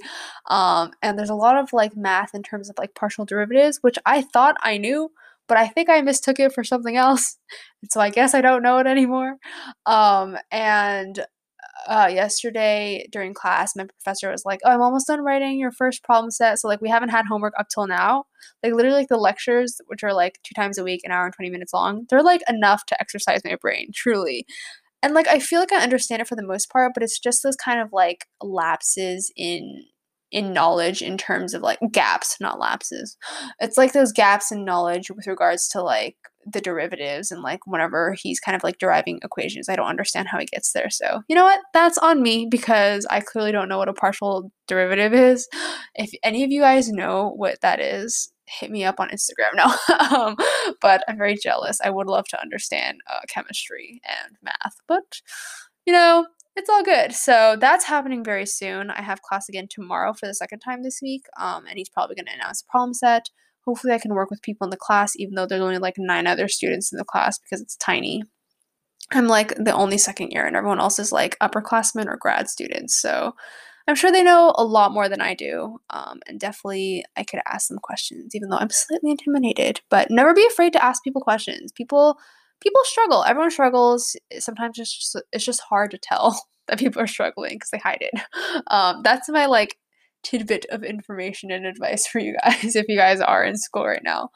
um, 0.49 0.91
and 1.01 1.17
there's 1.17 1.29
a 1.29 1.35
lot 1.35 1.57
of 1.57 1.73
like 1.73 1.95
math 1.95 2.33
in 2.33 2.43
terms 2.43 2.69
of 2.69 2.77
like 2.77 2.95
partial 2.95 3.25
derivatives 3.25 3.79
which 3.81 3.97
i 4.05 4.21
thought 4.21 4.55
i 4.61 4.77
knew 4.77 5.11
but 5.47 5.57
i 5.57 5.67
think 5.67 5.89
i 5.89 6.01
mistook 6.01 6.39
it 6.39 6.53
for 6.53 6.63
something 6.63 6.95
else 6.95 7.37
so 7.89 7.99
i 7.99 8.09
guess 8.09 8.33
i 8.33 8.41
don't 8.41 8.63
know 8.63 8.77
it 8.79 8.87
anymore. 8.87 9.35
Um, 9.85 10.37
and 10.51 11.25
uh, 11.87 12.09
yesterday 12.11 13.07
during 13.11 13.33
class, 13.33 13.75
my 13.75 13.85
professor 13.85 14.29
was 14.31 14.45
like, 14.45 14.59
"Oh, 14.65 14.71
I'm 14.71 14.81
almost 14.81 15.07
done 15.07 15.23
writing 15.23 15.59
your 15.59 15.71
first 15.71 16.03
problem 16.03 16.31
set. 16.31 16.59
So 16.59 16.67
like, 16.67 16.81
we 16.81 16.89
haven't 16.89 17.09
had 17.09 17.25
homework 17.25 17.53
up 17.59 17.67
till 17.73 17.87
now. 17.87 18.25
Like 18.63 18.73
literally, 18.73 18.99
like 18.99 19.09
the 19.09 19.17
lectures, 19.17 19.79
which 19.87 20.03
are 20.03 20.13
like 20.13 20.39
two 20.43 20.53
times 20.55 20.77
a 20.77 20.83
week, 20.83 21.01
an 21.03 21.11
hour 21.11 21.25
and 21.25 21.33
twenty 21.33 21.49
minutes 21.51 21.73
long, 21.73 22.05
they're 22.09 22.23
like 22.23 22.41
enough 22.49 22.85
to 22.87 23.01
exercise 23.01 23.41
my 23.45 23.55
brain, 23.61 23.89
truly." 23.93 24.45
And 25.01 25.13
like, 25.13 25.27
I 25.27 25.39
feel 25.39 25.59
like 25.61 25.71
I 25.71 25.81
understand 25.81 26.21
it 26.21 26.27
for 26.27 26.35
the 26.35 26.43
most 26.43 26.69
part, 26.69 26.91
but 26.93 27.03
it's 27.03 27.19
just 27.19 27.43
those 27.43 27.55
kind 27.55 27.79
of 27.79 27.93
like 27.93 28.25
lapses 28.41 29.31
in 29.37 29.85
in 30.31 30.53
knowledge 30.53 31.01
in 31.01 31.17
terms 31.17 31.53
of 31.53 31.61
like 31.61 31.79
gaps, 31.91 32.37
not 32.39 32.59
lapses. 32.59 33.17
It's 33.59 33.77
like 33.77 33.93
those 33.93 34.11
gaps 34.11 34.51
in 34.51 34.63
knowledge 34.65 35.09
with 35.09 35.27
regards 35.27 35.67
to 35.69 35.81
like 35.81 36.17
the 36.45 36.61
derivatives 36.61 37.31
and 37.31 37.41
like 37.41 37.59
whenever 37.65 38.13
he's 38.13 38.39
kind 38.39 38.55
of 38.55 38.63
like 38.63 38.77
deriving 38.77 39.19
equations, 39.23 39.69
I 39.69 39.75
don't 39.75 39.87
understand 39.87 40.27
how 40.27 40.39
he 40.39 40.45
gets 40.45 40.71
there. 40.71 40.89
So, 40.89 41.21
you 41.27 41.35
know 41.35 41.43
what? 41.43 41.59
That's 41.73 41.97
on 41.97 42.21
me 42.21 42.47
because 42.49 43.05
I 43.09 43.19
clearly 43.19 43.51
don't 43.51 43.69
know 43.69 43.77
what 43.77 43.89
a 43.89 43.93
partial 43.93 44.51
derivative 44.67 45.13
is. 45.13 45.47
If 45.95 46.11
any 46.23 46.45
of 46.45 46.51
you 46.51 46.61
guys 46.61 46.89
know 46.89 47.33
what 47.35 47.59
that 47.61 47.81
is, 47.81 48.31
hit 48.47 48.71
me 48.71 48.85
up 48.85 48.99
on 48.99 49.09
Instagram 49.09 49.55
now. 49.55 49.75
um, 50.15 50.37
but 50.81 51.03
I'm 51.07 51.17
very 51.17 51.35
jealous. 51.35 51.79
I 51.83 51.89
would 51.89 52.07
love 52.07 52.25
to 52.29 52.41
understand 52.41 52.99
uh, 53.09 53.19
chemistry 53.27 54.01
and 54.07 54.37
math, 54.41 54.75
but 54.87 55.19
you 55.85 55.91
know, 55.91 56.27
it's 56.55 56.69
all 56.69 56.83
good. 56.83 57.13
So 57.13 57.57
that's 57.59 57.85
happening 57.85 58.23
very 58.23 58.45
soon. 58.45 58.91
I 58.91 59.01
have 59.01 59.21
class 59.21 59.49
again 59.49 59.67
tomorrow 59.69 60.13
for 60.13 60.27
the 60.27 60.33
second 60.33 60.59
time 60.59 60.83
this 60.83 60.99
week. 61.01 61.23
Um, 61.37 61.65
and 61.67 61.77
he's 61.77 61.89
probably 61.89 62.15
going 62.15 62.25
to 62.25 62.33
announce 62.33 62.61
a 62.61 62.71
problem 62.71 62.93
set. 62.93 63.29
Hopefully, 63.65 63.93
I 63.93 63.99
can 63.99 64.13
work 64.13 64.29
with 64.29 64.41
people 64.41 64.65
in 64.65 64.71
the 64.71 64.77
class, 64.77 65.13
even 65.17 65.35
though 65.35 65.45
there's 65.45 65.61
only 65.61 65.77
like 65.77 65.95
nine 65.97 66.27
other 66.27 66.47
students 66.47 66.91
in 66.91 66.97
the 66.97 67.05
class 67.05 67.37
because 67.39 67.61
it's 67.61 67.75
tiny. 67.77 68.23
I'm 69.11 69.27
like 69.27 69.55
the 69.55 69.73
only 69.73 69.97
second 69.97 70.31
year, 70.31 70.45
and 70.45 70.55
everyone 70.55 70.79
else 70.79 70.99
is 70.99 71.11
like 71.11 71.37
upperclassmen 71.39 72.07
or 72.07 72.17
grad 72.17 72.49
students. 72.49 72.99
So 72.99 73.33
I'm 73.89 73.95
sure 73.95 74.11
they 74.11 74.23
know 74.23 74.53
a 74.55 74.63
lot 74.63 74.91
more 74.91 75.09
than 75.09 75.19
I 75.19 75.33
do. 75.33 75.79
Um, 75.89 76.19
and 76.27 76.39
definitely 76.39 77.03
I 77.17 77.23
could 77.23 77.39
ask 77.47 77.69
them 77.69 77.79
questions, 77.81 78.35
even 78.35 78.49
though 78.49 78.57
I'm 78.57 78.69
slightly 78.69 79.09
intimidated. 79.09 79.81
But 79.89 80.11
never 80.11 80.31
be 80.31 80.45
afraid 80.45 80.73
to 80.73 80.83
ask 80.83 81.03
people 81.03 81.21
questions. 81.21 81.71
People 81.71 82.19
people 82.61 82.81
struggle. 82.83 83.23
Everyone 83.23 83.49
struggles. 83.49 84.15
Sometimes 84.37 84.77
it's 84.77 84.95
just 84.95 85.23
it's 85.31 85.43
just 85.43 85.61
hard 85.61 85.89
to 85.89 85.97
tell 85.97 86.39
that 86.67 86.77
people 86.77 87.01
are 87.01 87.07
struggling 87.07 87.53
because 87.53 87.71
they 87.71 87.79
hide 87.79 88.01
it. 88.01 88.13
Um, 88.67 89.01
that's 89.03 89.27
my 89.27 89.47
like 89.47 89.75
tidbit 90.23 90.65
of 90.69 90.83
information 90.83 91.51
and 91.51 91.65
advice 91.65 92.07
for 92.07 92.19
you 92.19 92.35
guys 92.43 92.75
if 92.75 92.85
you 92.87 92.97
guys 92.97 93.21
are 93.21 93.43
in 93.43 93.57
school 93.57 93.85
right 93.85 94.03
now. 94.03 94.29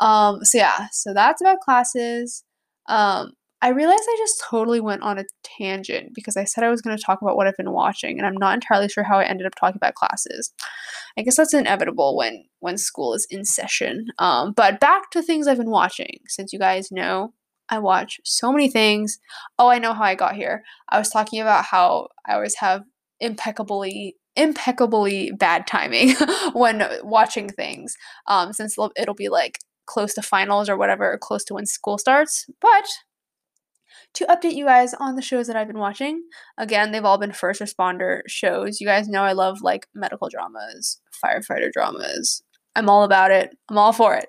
Um, 0.00 0.44
so 0.44 0.58
yeah, 0.58 0.88
so 0.92 1.14
that's 1.14 1.40
about 1.40 1.60
classes. 1.60 2.44
Um, 2.86 3.32
I 3.62 3.68
realized 3.68 4.02
I 4.06 4.16
just 4.18 4.42
totally 4.50 4.80
went 4.80 5.02
on 5.02 5.18
a 5.18 5.24
tangent 5.42 6.12
because 6.14 6.36
I 6.36 6.44
said 6.44 6.64
I 6.64 6.68
was 6.68 6.82
going 6.82 6.96
to 6.96 7.02
talk 7.02 7.22
about 7.22 7.34
what 7.34 7.46
I've 7.46 7.56
been 7.56 7.72
watching, 7.72 8.18
and 8.18 8.26
I'm 8.26 8.36
not 8.36 8.54
entirely 8.54 8.90
sure 8.90 9.04
how 9.04 9.18
I 9.18 9.24
ended 9.24 9.46
up 9.46 9.54
talking 9.54 9.78
about 9.78 9.94
classes. 9.94 10.52
I 11.16 11.22
guess 11.22 11.36
that's 11.36 11.54
inevitable 11.54 12.14
when 12.14 12.44
when 12.60 12.76
school 12.76 13.14
is 13.14 13.26
in 13.30 13.46
session. 13.46 14.08
Um, 14.18 14.52
but 14.52 14.80
back 14.80 15.10
to 15.12 15.22
things 15.22 15.46
I've 15.46 15.56
been 15.56 15.70
watching. 15.70 16.18
Since 16.28 16.52
you 16.52 16.58
guys 16.58 16.92
know 16.92 17.32
I 17.70 17.78
watch 17.78 18.20
so 18.24 18.52
many 18.52 18.70
things. 18.70 19.18
Oh, 19.58 19.68
I 19.68 19.78
know 19.78 19.94
how 19.94 20.04
I 20.04 20.14
got 20.14 20.34
here. 20.34 20.62
I 20.90 20.98
was 20.98 21.08
talking 21.08 21.40
about 21.40 21.64
how 21.64 22.08
I 22.26 22.34
always 22.34 22.56
have 22.56 22.84
impeccably 23.20 24.16
impeccably 24.36 25.32
bad 25.32 25.66
timing 25.66 26.14
when 26.52 26.86
watching 27.02 27.48
things 27.48 27.96
um, 28.26 28.52
since 28.52 28.76
it'll 28.96 29.14
be 29.14 29.28
like 29.28 29.58
close 29.86 30.14
to 30.14 30.22
finals 30.22 30.68
or 30.68 30.76
whatever 30.76 31.18
close 31.20 31.44
to 31.44 31.54
when 31.54 31.66
school 31.66 31.98
starts 31.98 32.46
but 32.60 32.86
to 34.14 34.24
update 34.26 34.54
you 34.54 34.64
guys 34.64 34.94
on 34.94 35.16
the 35.16 35.22
shows 35.22 35.46
that 35.48 35.56
I've 35.56 35.66
been 35.66 35.78
watching. 35.78 36.22
Again, 36.56 36.92
they've 36.92 37.04
all 37.04 37.18
been 37.18 37.32
first 37.32 37.60
responder 37.60 38.20
shows. 38.26 38.80
You 38.80 38.86
guys 38.86 39.08
know 39.08 39.22
I 39.22 39.32
love 39.32 39.60
like 39.60 39.86
medical 39.94 40.28
dramas, 40.28 41.00
firefighter 41.24 41.70
dramas. 41.72 42.42
I'm 42.76 42.88
all 42.88 43.04
about 43.04 43.30
it. 43.30 43.56
I'm 43.68 43.78
all 43.78 43.92
for 43.92 44.14
it. 44.14 44.28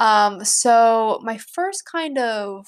Um, 0.00 0.44
so 0.44 1.20
my 1.22 1.38
first 1.38 1.84
kind 1.90 2.18
of 2.18 2.66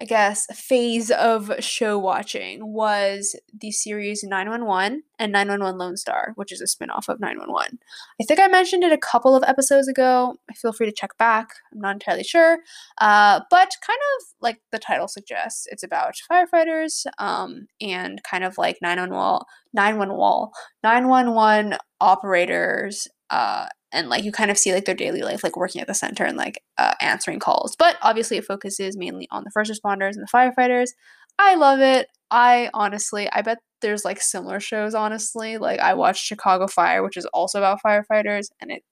I 0.00 0.04
guess, 0.04 0.46
phase 0.46 1.10
of 1.10 1.52
show 1.60 1.98
watching 1.98 2.72
was 2.72 3.36
the 3.52 3.70
series 3.70 4.24
911 4.24 5.02
and 5.18 5.32
911 5.32 5.78
Lone 5.78 5.96
Star, 5.96 6.32
which 6.36 6.50
is 6.50 6.60
a 6.60 6.64
spinoff 6.64 7.08
of 7.08 7.20
911. 7.20 7.78
I 8.20 8.24
think 8.24 8.40
I 8.40 8.48
mentioned 8.48 8.84
it 8.84 8.92
a 8.92 8.98
couple 8.98 9.36
of 9.36 9.44
episodes 9.46 9.88
ago. 9.88 10.36
Feel 10.56 10.72
free 10.72 10.86
to 10.86 10.92
check 10.92 11.16
back. 11.18 11.50
I'm 11.72 11.80
not 11.80 11.94
entirely 11.94 12.24
sure. 12.24 12.58
Uh, 13.00 13.40
but 13.50 13.70
kind 13.86 13.98
of 14.18 14.26
like 14.40 14.60
the 14.72 14.78
title 14.78 15.08
suggests, 15.08 15.66
it's 15.70 15.82
about 15.82 16.14
firefighters 16.30 17.04
um, 17.18 17.66
and 17.80 18.22
kind 18.22 18.44
of 18.44 18.56
like 18.56 18.78
911, 18.80 19.44
911, 19.74 20.50
911 20.82 21.78
operators 22.00 23.08
uh, 23.32 23.66
and 23.92 24.08
like 24.08 24.24
you 24.24 24.30
kind 24.30 24.50
of 24.50 24.58
see 24.58 24.72
like 24.72 24.84
their 24.84 24.94
daily 24.94 25.22
life 25.22 25.42
like 25.42 25.56
working 25.56 25.80
at 25.80 25.86
the 25.86 25.94
center 25.94 26.24
and 26.24 26.36
like 26.36 26.62
uh, 26.78 26.94
answering 27.00 27.38
calls. 27.40 27.74
But 27.76 27.96
obviously 28.02 28.36
it 28.36 28.44
focuses 28.44 28.96
mainly 28.96 29.26
on 29.30 29.42
the 29.42 29.50
first 29.50 29.72
responders 29.72 30.12
and 30.12 30.22
the 30.22 30.32
firefighters. 30.32 30.90
I 31.38 31.56
love 31.56 31.80
it. 31.80 32.08
I 32.30 32.70
honestly 32.72 33.28
i 33.32 33.42
bet 33.42 33.58
there's 33.80 34.04
like 34.04 34.20
similar 34.20 34.60
shows 34.60 34.94
honestly. 34.94 35.58
Like 35.58 35.80
i 35.80 35.94
watched 35.94 36.24
chicago 36.24 36.66
fire 36.66 37.02
which 37.02 37.16
is 37.16 37.26
also 37.26 37.58
about 37.58 37.80
firefighters 37.84 38.48
and 38.60 38.70
it 38.70 38.82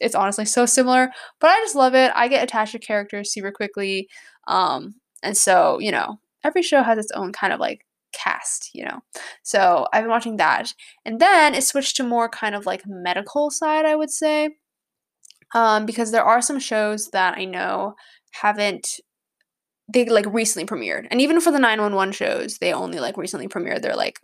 it's 0.00 0.14
honestly 0.14 0.44
so 0.44 0.64
similar. 0.64 1.10
But 1.40 1.50
i 1.50 1.60
just 1.60 1.76
love 1.76 1.94
it. 1.94 2.12
I 2.14 2.28
get 2.28 2.44
attached 2.44 2.72
to 2.72 2.78
characters 2.78 3.32
super 3.32 3.52
quickly. 3.52 4.08
Um 4.46 4.94
and 5.22 5.36
so 5.36 5.78
you 5.80 5.90
know 5.90 6.18
every 6.44 6.62
show 6.62 6.82
has 6.82 6.98
its 6.98 7.12
own 7.12 7.32
kind 7.32 7.52
of 7.52 7.60
like 7.60 7.84
cast, 8.12 8.70
you 8.74 8.84
know. 8.84 9.00
So 9.42 9.86
I've 9.92 10.02
been 10.02 10.10
watching 10.10 10.36
that. 10.36 10.72
And 11.04 11.20
then 11.20 11.54
it 11.54 11.64
switched 11.64 11.96
to 11.96 12.02
more 12.02 12.28
kind 12.28 12.54
of 12.54 12.66
like 12.66 12.82
medical 12.86 13.50
side, 13.50 13.84
I 13.84 13.96
would 13.96 14.10
say. 14.10 14.50
Um, 15.54 15.84
because 15.84 16.12
there 16.12 16.24
are 16.24 16.40
some 16.40 16.58
shows 16.58 17.10
that 17.10 17.36
I 17.36 17.44
know 17.44 17.94
haven't 18.32 19.00
they 19.92 20.06
like 20.06 20.26
recently 20.32 20.66
premiered. 20.66 21.06
And 21.10 21.20
even 21.20 21.40
for 21.40 21.50
the 21.50 21.58
911 21.58 22.12
shows, 22.12 22.58
they 22.58 22.72
only 22.72 22.98
like 22.98 23.16
recently 23.16 23.48
premiered 23.48 23.82
their 23.82 23.96
like 23.96 24.20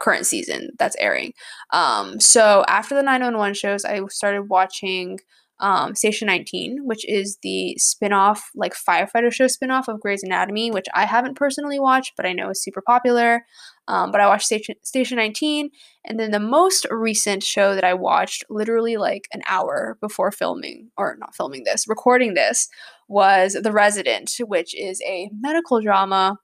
current 0.00 0.26
season 0.26 0.70
that's 0.78 0.96
airing. 0.98 1.32
Um, 1.72 2.20
so 2.20 2.64
after 2.68 2.94
the 2.94 3.02
911 3.02 3.54
shows, 3.54 3.84
I 3.84 4.00
started 4.08 4.42
watching 4.48 5.18
um, 5.60 5.94
Station 5.94 6.26
19, 6.26 6.78
which 6.84 7.08
is 7.08 7.38
the 7.42 7.76
spin-off, 7.78 8.50
like 8.54 8.74
firefighter 8.74 9.32
show 9.32 9.48
spin-off 9.48 9.88
of 9.88 10.00
Grey's 10.00 10.22
Anatomy, 10.22 10.70
which 10.70 10.86
I 10.94 11.04
haven't 11.04 11.36
personally 11.36 11.80
watched, 11.80 12.12
but 12.16 12.26
I 12.26 12.32
know 12.32 12.50
is 12.50 12.62
super 12.62 12.82
popular. 12.82 13.44
Um, 13.88 14.12
but 14.12 14.20
I 14.20 14.26
watched 14.28 14.44
Station, 14.44 14.76
Station 14.84 15.16
19, 15.16 15.70
and 16.04 16.20
then 16.20 16.30
the 16.30 16.38
most 16.38 16.86
recent 16.90 17.42
show 17.42 17.74
that 17.74 17.84
I 17.84 17.94
watched, 17.94 18.44
literally 18.50 18.96
like 18.98 19.26
an 19.32 19.42
hour 19.48 19.96
before 20.00 20.30
filming, 20.30 20.90
or 20.96 21.16
not 21.18 21.34
filming 21.34 21.64
this, 21.64 21.88
recording 21.88 22.34
this, 22.34 22.68
was 23.08 23.54
The 23.54 23.72
Resident, 23.72 24.30
which 24.40 24.78
is 24.78 25.00
a 25.02 25.30
medical 25.40 25.80
drama. 25.80 26.36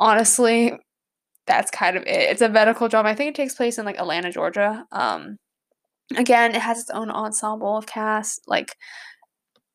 Honestly, 0.00 0.78
that's 1.46 1.70
kind 1.70 1.96
of 1.96 2.04
it. 2.04 2.30
It's 2.30 2.42
a 2.42 2.48
medical 2.48 2.88
drama. 2.88 3.10
I 3.10 3.14
think 3.14 3.30
it 3.30 3.34
takes 3.34 3.54
place 3.54 3.78
in 3.78 3.84
like 3.84 3.98
Atlanta, 3.98 4.30
Georgia. 4.30 4.86
Um, 4.92 5.38
again, 6.16 6.54
it 6.54 6.60
has 6.60 6.80
its 6.80 6.90
own 6.90 7.10
ensemble 7.10 7.76
of 7.76 7.86
cast. 7.86 8.42
Like, 8.46 8.76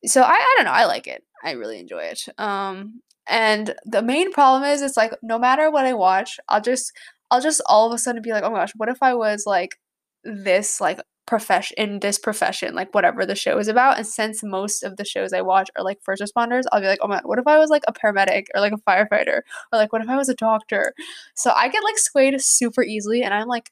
so 0.04 0.22
I, 0.22 0.32
I 0.32 0.54
don't 0.56 0.64
know. 0.64 0.72
I 0.72 0.86
like 0.86 1.06
it. 1.06 1.24
I 1.44 1.52
really 1.52 1.78
enjoy 1.78 2.04
it. 2.04 2.26
Um, 2.38 3.00
and 3.28 3.74
the 3.84 4.02
main 4.02 4.32
problem 4.32 4.64
is, 4.64 4.82
it's 4.82 4.96
like 4.96 5.12
no 5.22 5.38
matter 5.38 5.70
what 5.70 5.86
I 5.86 5.94
watch, 5.94 6.38
I'll 6.48 6.60
just, 6.60 6.92
I'll 7.30 7.40
just 7.40 7.62
all 7.66 7.86
of 7.86 7.94
a 7.94 7.98
sudden 7.98 8.22
be 8.22 8.32
like, 8.32 8.44
oh 8.44 8.50
my 8.50 8.58
gosh, 8.58 8.72
what 8.76 8.88
if 8.88 9.02
I 9.02 9.14
was 9.14 9.44
like 9.46 9.78
this, 10.24 10.80
like 10.80 11.00
profession 11.26 11.76
in 11.78 12.00
this 12.00 12.18
profession, 12.18 12.74
like 12.74 12.92
whatever 12.92 13.24
the 13.24 13.36
show 13.36 13.56
is 13.58 13.68
about. 13.68 13.96
And 13.96 14.06
since 14.06 14.42
most 14.42 14.82
of 14.82 14.96
the 14.96 15.04
shows 15.04 15.32
I 15.32 15.42
watch 15.42 15.70
are 15.76 15.84
like 15.84 15.98
first 16.02 16.20
responders, 16.20 16.64
I'll 16.72 16.80
be 16.80 16.88
like, 16.88 16.98
oh 17.02 17.06
my, 17.08 17.20
what 17.24 17.38
if 17.38 17.46
I 17.46 17.56
was 17.56 17.70
like 17.70 17.84
a 17.86 17.92
paramedic 17.92 18.46
or 18.52 18.60
like 18.60 18.72
a 18.72 18.78
firefighter 18.78 19.42
or 19.72 19.78
like 19.78 19.92
what 19.92 20.02
if 20.02 20.08
I 20.08 20.16
was 20.16 20.28
a 20.28 20.34
doctor? 20.34 20.92
So 21.34 21.52
I 21.52 21.68
get 21.68 21.84
like 21.84 21.98
swayed 21.98 22.40
super 22.40 22.82
easily, 22.82 23.22
and 23.22 23.32
I'm 23.32 23.46
like 23.46 23.70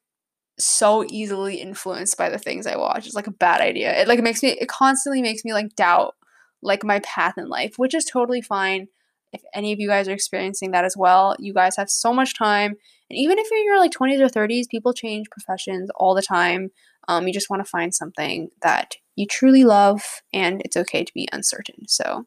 so 0.59 1.05
easily 1.09 1.57
influenced 1.57 2.17
by 2.17 2.29
the 2.29 2.39
things 2.39 2.67
I 2.67 2.77
watch. 2.77 3.07
It's 3.07 3.15
like 3.15 3.27
a 3.27 3.33
bad 3.33 3.61
idea. 3.61 4.01
It 4.01 4.09
like 4.09 4.21
makes 4.21 4.43
me 4.43 4.51
it 4.51 4.69
constantly 4.69 5.23
makes 5.23 5.45
me 5.45 5.53
like 5.53 5.75
doubt 5.77 6.15
like 6.63 6.85
my 6.85 7.01
path 7.01 7.39
in 7.39 7.49
life, 7.49 7.75
which 7.77 7.95
is 7.95 8.05
totally 8.05 8.43
fine. 8.43 8.89
If 9.33 9.43
any 9.55 9.73
of 9.73 9.79
you 9.79 9.89
guys 9.89 10.09
are 10.09 10.13
experiencing 10.13 10.71
that 10.71 10.85
as 10.85 10.97
well, 10.97 11.37
you 11.39 11.53
guys 11.53 11.77
have 11.77 11.91
so 11.91 12.13
much 12.13 12.35
time. 12.35 12.75
And 13.11 13.19
even 13.19 13.39
if 13.39 13.49
you're 13.51 13.61
in 13.61 13.67
your 13.67 13.79
like 13.79 13.93
20s 13.93 14.21
or 14.21 14.29
30s, 14.29 14.69
people 14.69 14.93
change 14.93 15.27
professions 15.31 15.91
all 15.97 16.15
the 16.15 16.23
time. 16.23 16.71
Um, 17.09 17.27
you 17.27 17.33
just 17.33 17.51
want 17.51 17.65
to 17.65 17.71
find 17.71 17.95
something 17.95 18.49
that 18.63 18.97
you 19.17 19.27
truly 19.27 19.65
love 19.65 20.03
and 20.33 20.61
it's 20.65 20.77
okay 20.77 21.05
to 21.05 21.13
be 21.15 21.29
uncertain. 21.33 21.89
So 21.89 22.27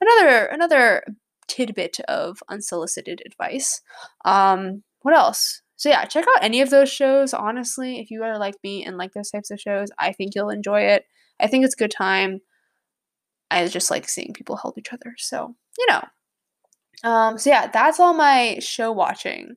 another 0.00 0.46
another 0.46 1.02
tidbit 1.48 1.98
of 2.08 2.42
unsolicited 2.48 3.22
advice. 3.26 3.80
Um, 4.24 4.84
what 5.02 5.14
else? 5.14 5.62
So 5.78 5.88
yeah, 5.88 6.04
check 6.06 6.26
out 6.28 6.42
any 6.42 6.60
of 6.60 6.70
those 6.70 6.90
shows. 6.90 7.32
Honestly, 7.32 8.00
if 8.00 8.10
you 8.10 8.24
are 8.24 8.36
like 8.36 8.56
me 8.64 8.84
and 8.84 8.98
like 8.98 9.12
those 9.12 9.30
types 9.30 9.52
of 9.52 9.60
shows, 9.60 9.88
I 9.96 10.12
think 10.12 10.34
you'll 10.34 10.50
enjoy 10.50 10.82
it. 10.82 11.04
I 11.40 11.46
think 11.46 11.64
it's 11.64 11.74
a 11.74 11.78
good 11.78 11.92
time. 11.92 12.40
I 13.48 13.66
just 13.68 13.88
like 13.88 14.08
seeing 14.08 14.32
people 14.32 14.56
help 14.56 14.76
each 14.76 14.92
other. 14.92 15.14
So, 15.16 15.54
you 15.78 15.86
know. 15.88 16.02
Um, 17.08 17.38
so 17.38 17.50
yeah, 17.50 17.68
that's 17.68 18.00
all 18.00 18.12
my 18.12 18.58
show 18.60 18.90
watching. 18.90 19.54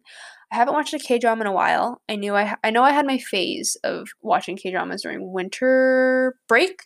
I 0.51 0.55
haven't 0.57 0.75
watched 0.75 0.93
a 0.93 0.99
K 0.99 1.17
drama 1.17 1.41
in 1.41 1.47
a 1.47 1.51
while. 1.51 2.01
I 2.07 2.17
knew 2.17 2.35
I 2.35 2.55
I 2.63 2.69
know 2.69 2.83
I 2.83 2.91
had 2.91 3.07
my 3.07 3.17
phase 3.17 3.75
of 3.83 4.09
watching 4.21 4.57
K 4.57 4.69
dramas 4.69 5.01
during 5.01 5.33
winter 5.33 6.35
break. 6.47 6.83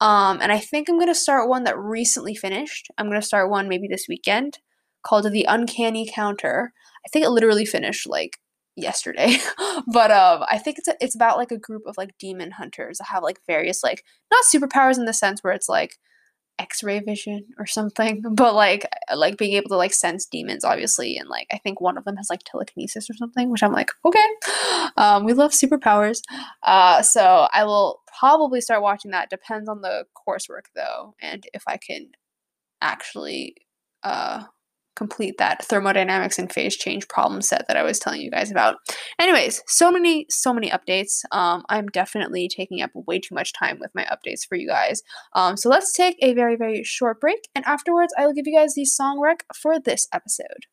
Um, 0.00 0.40
and 0.40 0.50
I 0.50 0.58
think 0.58 0.88
I'm 0.88 0.98
gonna 0.98 1.14
start 1.14 1.50
one 1.50 1.64
that 1.64 1.78
recently 1.78 2.34
finished. 2.34 2.88
I'm 2.96 3.08
gonna 3.08 3.20
start 3.20 3.50
one 3.50 3.68
maybe 3.68 3.88
this 3.88 4.06
weekend 4.08 4.58
called 5.02 5.30
The 5.30 5.44
Uncanny 5.46 6.08
Counter. 6.10 6.72
I 7.04 7.08
think 7.12 7.26
it 7.26 7.30
literally 7.30 7.66
finished 7.66 8.08
like 8.08 8.38
yesterday 8.82 9.36
but 9.92 10.10
um 10.10 10.44
i 10.48 10.58
think 10.58 10.78
it's 10.78 10.88
a, 10.88 10.94
it's 11.00 11.14
about 11.14 11.36
like 11.36 11.50
a 11.50 11.58
group 11.58 11.82
of 11.86 11.96
like 11.96 12.16
demon 12.18 12.52
hunters 12.52 12.98
that 12.98 13.08
have 13.08 13.22
like 13.22 13.40
various 13.46 13.82
like 13.82 14.04
not 14.30 14.44
superpowers 14.44 14.98
in 14.98 15.04
the 15.04 15.12
sense 15.12 15.42
where 15.42 15.52
it's 15.52 15.68
like 15.68 15.96
x-ray 16.60 17.00
vision 17.00 17.46
or 17.58 17.66
something 17.66 18.22
but 18.32 18.54
like 18.54 18.86
like 19.16 19.38
being 19.38 19.54
able 19.54 19.68
to 19.70 19.76
like 19.76 19.94
sense 19.94 20.26
demons 20.26 20.62
obviously 20.62 21.16
and 21.16 21.28
like 21.28 21.46
i 21.50 21.58
think 21.58 21.80
one 21.80 21.96
of 21.96 22.04
them 22.04 22.16
has 22.16 22.28
like 22.28 22.40
telekinesis 22.44 23.08
or 23.08 23.14
something 23.14 23.50
which 23.50 23.62
i'm 23.62 23.72
like 23.72 23.90
okay. 24.04 24.26
Um 24.96 25.24
we 25.24 25.32
love 25.32 25.52
superpowers. 25.52 26.20
Uh 26.62 27.00
so 27.02 27.48
i 27.54 27.64
will 27.64 28.00
probably 28.18 28.60
start 28.60 28.82
watching 28.82 29.12
that. 29.12 29.30
Depends 29.30 29.68
on 29.68 29.80
the 29.80 30.04
coursework 30.26 30.66
though 30.74 31.14
and 31.22 31.46
if 31.54 31.62
i 31.66 31.76
can 31.76 32.08
actually 32.82 33.56
uh 34.02 34.44
complete 35.00 35.38
that 35.38 35.64
thermodynamics 35.64 36.38
and 36.38 36.52
phase 36.52 36.76
change 36.76 37.08
problem 37.08 37.40
set 37.40 37.66
that 37.66 37.76
I 37.78 37.82
was 37.82 37.98
telling 37.98 38.20
you 38.20 38.30
guys 38.30 38.50
about. 38.50 38.76
Anyways, 39.18 39.62
so 39.66 39.90
many, 39.90 40.26
so 40.28 40.52
many 40.52 40.68
updates. 40.68 41.22
Um, 41.32 41.64
I'm 41.70 41.86
definitely 41.86 42.50
taking 42.54 42.82
up 42.82 42.90
way 42.92 43.18
too 43.18 43.34
much 43.34 43.54
time 43.54 43.78
with 43.80 43.90
my 43.94 44.04
updates 44.04 44.46
for 44.46 44.56
you 44.56 44.68
guys. 44.68 45.00
Um, 45.32 45.56
so 45.56 45.70
let's 45.70 45.94
take 45.94 46.16
a 46.20 46.34
very, 46.34 46.54
very 46.54 46.84
short 46.84 47.18
break, 47.18 47.48
and 47.54 47.64
afterwards, 47.64 48.12
I 48.18 48.26
will 48.26 48.34
give 48.34 48.46
you 48.46 48.54
guys 48.54 48.74
the 48.74 48.84
song 48.84 49.18
rec 49.20 49.46
for 49.56 49.80
this 49.80 50.06
episode. 50.12 50.66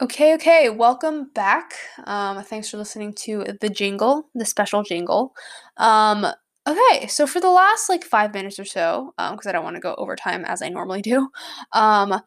Okay, 0.00 0.34
okay, 0.34 0.70
welcome 0.70 1.30
back. 1.34 1.72
Um, 2.04 2.40
thanks 2.44 2.70
for 2.70 2.76
listening 2.76 3.12
to 3.24 3.44
the 3.60 3.68
jingle, 3.68 4.28
the 4.36 4.44
special 4.44 4.84
jingle. 4.84 5.32
Um, 5.78 6.26
okay, 6.66 7.06
so 7.06 7.26
for 7.26 7.40
the 7.40 7.50
last 7.50 7.88
like 7.88 8.04
five 8.04 8.34
minutes 8.34 8.58
or 8.58 8.64
so, 8.64 9.12
because 9.16 9.46
um, 9.46 9.48
I 9.48 9.52
don't 9.52 9.64
want 9.64 9.76
to 9.76 9.80
go 9.80 9.94
over 9.96 10.16
time 10.16 10.44
as 10.44 10.62
I 10.62 10.68
normally 10.68 11.02
do, 11.02 11.28
um, 11.72 12.20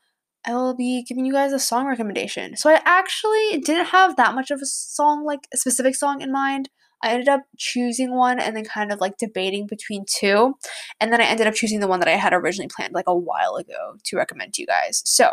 I 0.45 0.53
will 0.53 0.75
be 0.75 1.03
giving 1.03 1.25
you 1.25 1.33
guys 1.33 1.51
a 1.51 1.59
song 1.59 1.85
recommendation. 1.85 2.55
So 2.55 2.69
I 2.69 2.81
actually 2.85 3.59
didn't 3.59 3.87
have 3.87 4.15
that 4.15 4.35
much 4.35 4.51
of 4.51 4.61
a 4.61 4.65
song, 4.65 5.25
like 5.25 5.41
a 5.53 5.57
specific 5.57 5.95
song 5.95 6.21
in 6.21 6.31
mind. 6.31 6.69
I 7.01 7.11
ended 7.11 7.29
up 7.29 7.41
choosing 7.57 8.13
one 8.13 8.39
and 8.39 8.55
then 8.55 8.65
kind 8.65 8.91
of 8.91 8.99
like 8.99 9.17
debating 9.17 9.67
between 9.67 10.05
two. 10.09 10.55
And 10.99 11.13
then 11.13 11.21
I 11.21 11.25
ended 11.25 11.47
up 11.47 11.53
choosing 11.53 11.79
the 11.79 11.87
one 11.87 11.99
that 11.99 12.09
I 12.09 12.15
had 12.15 12.33
originally 12.33 12.69
planned 12.73 12.93
like 12.93 13.07
a 13.07 13.17
while 13.17 13.55
ago 13.55 13.95
to 14.03 14.17
recommend 14.17 14.53
to 14.53 14.61
you 14.61 14.67
guys. 14.67 15.01
So, 15.05 15.31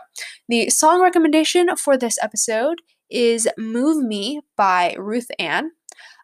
the 0.48 0.70
song 0.70 1.02
recommendation 1.02 1.74
for 1.76 1.96
this 1.96 2.18
episode 2.22 2.82
is 3.10 3.48
Move 3.58 4.04
Me 4.04 4.40
by 4.56 4.94
RuthAnne. 4.98 5.68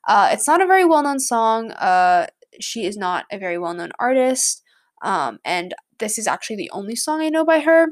Uh, 0.06 0.30
it's 0.32 0.46
not 0.46 0.60
a 0.60 0.66
very 0.66 0.84
well 0.84 1.02
known 1.02 1.18
song. 1.18 1.72
Uh, 1.72 2.26
she 2.60 2.84
is 2.86 2.96
not 2.96 3.24
a 3.30 3.38
very 3.38 3.58
well 3.58 3.74
known 3.74 3.90
artist. 3.98 4.62
Um, 5.02 5.38
and 5.44 5.74
this 5.98 6.18
is 6.18 6.26
actually 6.26 6.56
the 6.56 6.70
only 6.70 6.96
song 6.96 7.20
I 7.20 7.28
know 7.28 7.44
by 7.44 7.60
her 7.60 7.88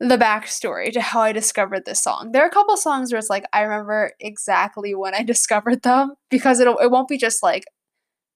the 0.00 0.18
backstory 0.18 0.92
to 0.92 1.00
how 1.00 1.20
I 1.20 1.30
discovered 1.30 1.84
this 1.84 2.02
song. 2.02 2.32
There 2.32 2.42
are 2.42 2.48
a 2.48 2.52
couple 2.52 2.76
songs 2.76 3.12
where 3.12 3.20
it's 3.20 3.30
like 3.30 3.44
I 3.52 3.60
remember 3.60 4.12
exactly 4.18 4.94
when 4.96 5.14
I 5.14 5.22
discovered 5.24 5.82
them 5.82 6.14
because 6.30 6.60
it 6.60 6.68
it 6.68 6.90
won't 6.90 7.08
be 7.08 7.18
just 7.18 7.42
like 7.42 7.64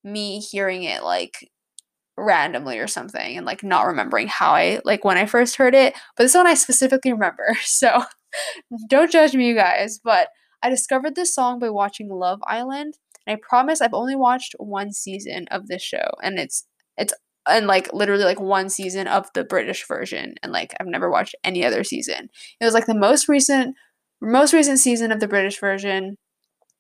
me 0.05 0.39
hearing 0.39 0.85
it 0.85 1.03
like 1.03 1.51
randomly 2.17 2.79
or 2.79 2.87
something 2.87 3.37
and 3.37 3.45
like 3.45 3.63
not 3.63 3.87
remembering 3.87 4.29
how 4.29 4.53
I 4.53 4.81
like 4.85 5.05
when 5.05 5.19
I 5.19 5.27
first 5.27 5.57
heard 5.57 5.75
it. 5.75 5.95
But 6.17 6.25
this 6.25 6.35
one 6.35 6.47
I 6.47 6.55
specifically 6.55 7.13
remember. 7.13 7.57
So 7.65 8.03
don't 8.89 9.11
judge 9.11 9.35
me, 9.35 9.49
you 9.49 9.55
guys. 9.55 9.99
But 10.03 10.29
I 10.63 10.71
discovered 10.71 11.15
this 11.15 11.35
song 11.35 11.59
by 11.59 11.71
watching 11.71 12.09
Love 12.09 12.41
Island. 12.47 12.95
And 13.26 13.37
I 13.37 13.40
promise 13.49 13.80
I've 13.80 13.95
only 13.95 14.16
watched 14.16 14.54
one 14.59 14.92
season 14.92 15.47
of 15.50 15.68
this 15.68 15.83
show 15.83 16.11
and 16.23 16.38
it's 16.38 16.66
it's 16.97 17.12
and 17.49 17.66
like 17.66 17.92
literally 17.92 18.25
like 18.25 18.40
one 18.40 18.68
season 18.68 19.06
of 19.06 19.28
the 19.35 19.45
British 19.45 19.87
version 19.87 20.35
and 20.42 20.52
like 20.52 20.75
I've 20.80 20.87
never 20.87 21.11
watched 21.11 21.35
any 21.45 21.64
other 21.64 21.85
season. 21.85 22.28
It 22.61 22.64
was 22.64 22.75
like 22.75 22.87
the 22.87 22.95
most 22.95 23.28
recent 23.28 23.76
most 24.21 24.52
recent 24.52 24.78
season 24.78 25.12
of 25.12 25.21
the 25.21 25.28
British 25.28 25.61
version. 25.61 26.16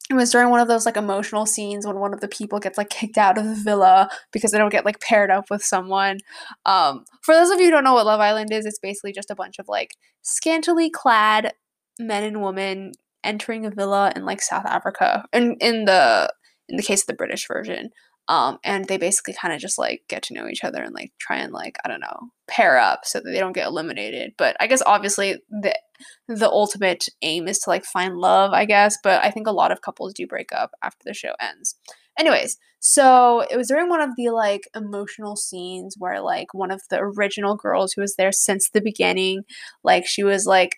It 0.08 0.14
was 0.14 0.30
during 0.30 0.50
one 0.50 0.60
of 0.60 0.68
those 0.68 0.86
like 0.86 0.96
emotional 0.96 1.46
scenes 1.46 1.84
when 1.84 1.98
one 1.98 2.14
of 2.14 2.20
the 2.20 2.28
people 2.28 2.60
gets 2.60 2.78
like 2.78 2.90
kicked 2.90 3.18
out 3.18 3.38
of 3.38 3.44
the 3.44 3.54
villa 3.54 4.08
because 4.32 4.52
they 4.52 4.58
don't 4.58 4.70
get 4.70 4.84
like 4.84 5.00
paired 5.00 5.32
up 5.32 5.46
with 5.50 5.64
someone. 5.64 6.18
Um, 6.64 7.04
for 7.22 7.34
those 7.34 7.50
of 7.50 7.58
you 7.58 7.66
who 7.66 7.70
don't 7.72 7.84
know 7.84 7.94
what 7.94 8.06
Love 8.06 8.20
Island 8.20 8.52
is, 8.52 8.66
it's 8.66 8.78
basically 8.78 9.12
just 9.12 9.32
a 9.32 9.34
bunch 9.34 9.58
of 9.58 9.66
like 9.68 9.90
scantily 10.22 10.90
clad 10.90 11.54
men 11.98 12.22
and 12.22 12.42
women 12.42 12.92
entering 13.26 13.66
a 13.66 13.70
villa 13.70 14.12
in 14.14 14.24
like 14.24 14.40
South 14.40 14.64
Africa. 14.64 15.24
And 15.32 15.56
in 15.60 15.84
the 15.84 16.32
in 16.68 16.76
the 16.76 16.82
case 16.82 17.02
of 17.02 17.06
the 17.06 17.14
British 17.14 17.46
version. 17.46 17.90
Um, 18.28 18.58
and 18.64 18.86
they 18.86 18.96
basically 18.96 19.34
kind 19.34 19.54
of 19.54 19.60
just 19.60 19.78
like 19.78 20.02
get 20.08 20.24
to 20.24 20.34
know 20.34 20.48
each 20.48 20.64
other 20.64 20.82
and 20.82 20.92
like 20.92 21.12
try 21.20 21.36
and 21.36 21.52
like 21.52 21.76
I 21.84 21.88
don't 21.88 22.00
know 22.00 22.30
pair 22.48 22.76
up 22.76 23.00
so 23.04 23.20
that 23.20 23.30
they 23.30 23.38
don't 23.38 23.52
get 23.52 23.68
eliminated. 23.68 24.32
But 24.36 24.56
I 24.58 24.66
guess 24.66 24.82
obviously 24.84 25.36
the 25.48 25.78
the 26.26 26.50
ultimate 26.50 27.06
aim 27.22 27.46
is 27.46 27.60
to 27.60 27.70
like 27.70 27.84
find 27.84 28.16
love, 28.16 28.52
I 28.52 28.64
guess. 28.64 28.98
But 29.02 29.24
I 29.24 29.30
think 29.30 29.46
a 29.46 29.52
lot 29.52 29.70
of 29.70 29.80
couples 29.80 30.12
do 30.12 30.26
break 30.26 30.48
up 30.52 30.72
after 30.82 31.02
the 31.04 31.14
show 31.14 31.34
ends. 31.40 31.76
Anyways, 32.18 32.56
so 32.80 33.44
it 33.50 33.56
was 33.56 33.68
during 33.68 33.88
one 33.88 34.00
of 34.00 34.10
the 34.16 34.30
like 34.30 34.62
emotional 34.74 35.36
scenes 35.36 35.96
where 35.98 36.20
like 36.20 36.52
one 36.52 36.70
of 36.70 36.82
the 36.90 36.98
original 37.00 37.56
girls 37.56 37.92
who 37.92 38.00
was 38.00 38.16
there 38.16 38.32
since 38.32 38.70
the 38.70 38.80
beginning, 38.80 39.42
like 39.84 40.06
she 40.06 40.24
was 40.24 40.46
like 40.46 40.76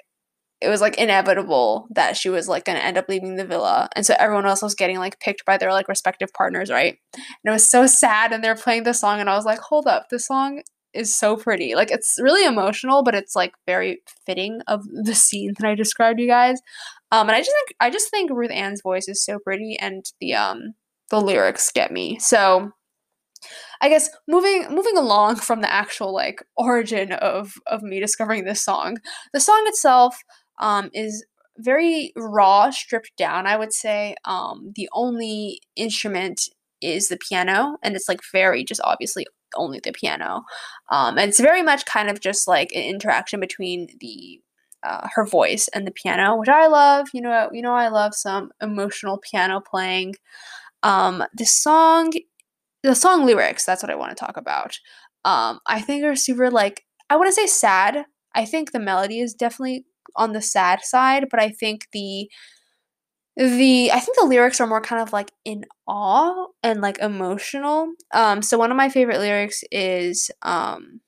it 0.60 0.68
was 0.68 0.80
like 0.80 0.98
inevitable 0.98 1.86
that 1.90 2.16
she 2.16 2.28
was 2.28 2.48
like 2.48 2.64
gonna 2.64 2.80
end 2.80 2.98
up 2.98 3.08
leaving 3.08 3.36
the 3.36 3.46
villa. 3.46 3.88
And 3.94 4.04
so 4.04 4.14
everyone 4.18 4.46
else 4.46 4.62
was 4.62 4.74
getting 4.74 4.98
like 4.98 5.20
picked 5.20 5.44
by 5.44 5.56
their 5.56 5.72
like 5.72 5.88
respective 5.88 6.32
partners 6.32 6.70
right? 6.70 6.98
And 7.14 7.24
it 7.44 7.50
was 7.50 7.68
so 7.68 7.86
sad 7.86 8.32
and 8.32 8.42
they're 8.42 8.56
playing 8.56 8.82
the 8.82 8.94
song 8.94 9.20
and 9.20 9.30
i 9.30 9.36
was 9.36 9.44
like 9.44 9.60
hold 9.60 9.86
up 9.86 10.08
this 10.10 10.26
song 10.26 10.62
is 10.94 11.14
so 11.14 11.36
pretty. 11.36 11.74
Like 11.74 11.90
it's 11.90 12.18
really 12.20 12.44
emotional 12.46 13.02
but 13.02 13.14
it's 13.14 13.36
like 13.36 13.52
very 13.66 14.00
fitting 14.26 14.60
of 14.66 14.84
the 15.04 15.14
scene 15.14 15.54
that 15.58 15.68
i 15.68 15.74
described 15.74 16.20
you 16.20 16.26
guys. 16.26 16.60
Um 17.12 17.28
and 17.28 17.36
i 17.36 17.40
just 17.40 17.52
think 17.52 17.74
i 17.80 17.90
just 17.90 18.10
think 18.10 18.30
RuthAnne's 18.30 18.82
voice 18.82 19.08
is 19.08 19.24
so 19.24 19.38
pretty 19.38 19.76
and 19.80 20.04
the 20.20 20.34
um 20.34 20.74
the 21.10 21.20
lyrics 21.20 21.72
get 21.72 21.90
me. 21.92 22.18
So 22.18 22.72
I 23.80 23.88
guess 23.88 24.10
moving 24.26 24.66
moving 24.70 24.96
along 24.96 25.36
from 25.36 25.60
the 25.60 25.72
actual 25.72 26.12
like 26.12 26.42
origin 26.56 27.12
of 27.12 27.54
of 27.66 27.82
me 27.82 28.00
discovering 28.00 28.44
this 28.44 28.62
song, 28.62 28.98
the 29.32 29.40
song 29.40 29.62
itself 29.66 30.18
um, 30.58 30.90
is 30.92 31.24
very 31.58 32.12
raw, 32.16 32.70
stripped 32.70 33.12
down, 33.16 33.46
I 33.46 33.56
would 33.56 33.72
say. 33.72 34.14
Um, 34.24 34.72
the 34.74 34.88
only 34.92 35.60
instrument 35.76 36.40
is 36.80 37.08
the 37.08 37.18
piano, 37.18 37.76
and 37.82 37.96
it's 37.96 38.08
like 38.08 38.20
very 38.32 38.64
just 38.64 38.80
obviously 38.84 39.26
only 39.56 39.80
the 39.82 39.92
piano. 39.92 40.42
Um, 40.90 41.18
and 41.18 41.28
it's 41.28 41.40
very 41.40 41.62
much 41.62 41.84
kind 41.84 42.10
of 42.10 42.20
just 42.20 42.46
like 42.46 42.70
an 42.72 42.82
interaction 42.82 43.40
between 43.40 43.88
the 44.00 44.40
uh, 44.84 45.08
her 45.14 45.24
voice 45.24 45.68
and 45.68 45.86
the 45.86 45.90
piano, 45.90 46.36
which 46.36 46.48
I 46.48 46.66
love. 46.68 47.08
You 47.12 47.22
know, 47.22 47.48
you 47.52 47.62
know, 47.62 47.74
I 47.74 47.88
love 47.88 48.14
some 48.14 48.50
emotional 48.62 49.18
piano 49.18 49.60
playing. 49.60 50.14
Um, 50.82 51.24
the 51.34 51.46
song, 51.46 52.12
the 52.82 52.94
song 52.94 53.26
lyrics. 53.26 53.64
That's 53.64 53.82
what 53.82 53.90
I 53.90 53.96
want 53.96 54.16
to 54.16 54.24
talk 54.24 54.36
about. 54.36 54.78
Um, 55.24 55.58
I 55.66 55.80
think 55.80 56.04
are 56.04 56.14
super 56.14 56.50
like 56.50 56.84
I 57.10 57.16
want 57.16 57.28
to 57.28 57.32
say 57.32 57.46
sad. 57.46 58.04
I 58.34 58.44
think 58.44 58.70
the 58.70 58.78
melody 58.78 59.20
is 59.20 59.34
definitely 59.34 59.84
on 60.18 60.32
the 60.32 60.42
sad 60.42 60.82
side, 60.84 61.28
but 61.30 61.40
I 61.40 61.50
think 61.50 61.86
the 61.92 62.28
the 63.36 63.90
I 63.92 64.00
think 64.00 64.18
the 64.18 64.26
lyrics 64.26 64.60
are 64.60 64.66
more 64.66 64.80
kind 64.80 65.00
of 65.00 65.12
like 65.12 65.30
in 65.44 65.64
awe 65.86 66.46
and 66.62 66.80
like 66.80 66.98
emotional. 66.98 67.92
Um 68.12 68.42
so 68.42 68.58
one 68.58 68.70
of 68.72 68.76
my 68.76 68.88
favorite 68.88 69.20
lyrics 69.20 69.62
is 69.70 70.30
um 70.42 71.00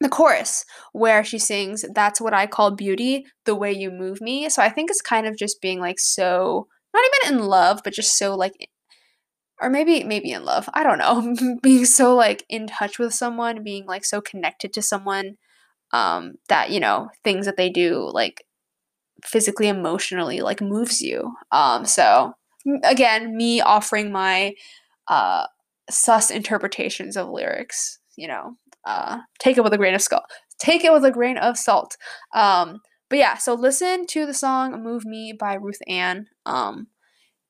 the 0.00 0.08
chorus 0.08 0.64
where 0.92 1.24
she 1.24 1.38
sings 1.38 1.84
that's 1.94 2.20
what 2.20 2.34
I 2.34 2.46
call 2.46 2.70
beauty, 2.72 3.26
the 3.44 3.54
way 3.54 3.72
you 3.72 3.90
move 3.90 4.20
me. 4.20 4.48
So 4.48 4.62
I 4.62 4.68
think 4.68 4.90
it's 4.90 5.02
kind 5.02 5.26
of 5.26 5.36
just 5.36 5.60
being 5.60 5.80
like 5.80 5.98
so 5.98 6.68
not 6.94 7.04
even 7.26 7.38
in 7.38 7.44
love, 7.46 7.80
but 7.84 7.92
just 7.92 8.16
so 8.16 8.36
like 8.36 8.52
or 9.60 9.68
maybe 9.70 10.04
maybe 10.04 10.30
in 10.32 10.44
love. 10.44 10.68
I 10.74 10.82
don't 10.84 10.98
know. 10.98 11.58
being 11.62 11.84
so 11.84 12.14
like 12.14 12.44
in 12.48 12.66
touch 12.68 12.98
with 12.98 13.12
someone, 13.14 13.64
being 13.64 13.86
like 13.86 14.04
so 14.04 14.20
connected 14.20 14.72
to 14.74 14.82
someone 14.82 15.36
um, 15.92 16.34
that 16.48 16.70
you 16.70 16.80
know 16.80 17.08
things 17.24 17.46
that 17.46 17.56
they 17.56 17.70
do 17.70 18.10
like 18.12 18.44
physically 19.24 19.68
emotionally 19.68 20.40
like 20.40 20.60
moves 20.60 21.00
you. 21.00 21.32
Um, 21.52 21.84
so 21.84 22.34
again 22.84 23.36
me 23.36 23.60
offering 23.60 24.12
my 24.12 24.54
uh, 25.08 25.46
sus 25.90 26.30
interpretations 26.30 27.16
of 27.16 27.28
lyrics 27.28 27.98
you 28.16 28.28
know 28.28 28.54
uh, 28.84 29.18
take 29.38 29.56
it 29.56 29.64
with 29.64 29.72
a 29.72 29.78
grain 29.78 29.94
of 29.94 30.02
salt 30.02 30.24
take 30.58 30.84
it 30.84 30.92
with 30.92 31.04
a 31.04 31.10
grain 31.10 31.38
of 31.38 31.56
salt. 31.56 31.96
Um, 32.34 32.80
but 33.08 33.18
yeah 33.18 33.36
so 33.36 33.54
listen 33.54 34.06
to 34.08 34.26
the 34.26 34.34
song 34.34 34.82
move 34.82 35.04
me 35.04 35.32
by 35.38 35.56
RuthAnne. 35.56 36.24
Um, 36.46 36.88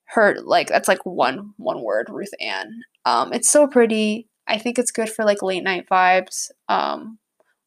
her 0.09 0.37
like 0.43 0.69
that's 0.69 0.89
like 0.89 1.05
one 1.05 1.53
one 1.57 1.83
word 1.83 2.09
RuthAnne. 2.09 2.71
Um, 3.05 3.33
it's 3.33 3.51
so 3.51 3.67
pretty. 3.67 4.29
I 4.47 4.59
think 4.59 4.79
it's 4.79 4.91
good 4.91 5.11
for 5.11 5.25
like 5.25 5.43
late 5.43 5.63
night 5.63 5.87
vibes. 5.91 6.51
Um, 6.69 7.19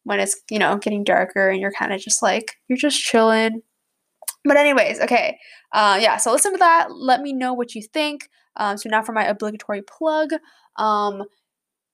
when 0.04 0.20
it's, 0.20 0.40
you 0.50 0.60
know, 0.60 0.78
getting 0.78 1.04
darker 1.04 1.50
and 1.50 1.60
you're 1.60 1.72
kind 1.72 1.94
of 1.94 2.02
just 2.02 2.22
like, 2.22 2.54
you're 2.68 2.78
just 2.78 3.02
chilling. 3.02 3.62
But, 4.44 4.58
anyways, 4.58 5.00
okay. 5.02 5.38
Uh, 5.74 6.00
yeah, 6.02 6.18
so 6.18 6.32
listen 6.32 6.54
to 6.54 6.58
that. 6.58 6.88
Let 6.92 7.22
me 7.22 7.34
know 7.34 7.54
what 7.54 7.76
you 7.76 7.84
think. 7.94 8.28
Um, 8.56 8.78
so, 8.78 8.90
now 8.90 9.04
for 9.04 9.14
my 9.14 9.26
obligatory 9.26 9.84
plug. 9.84 10.32
Um, 10.78 11.24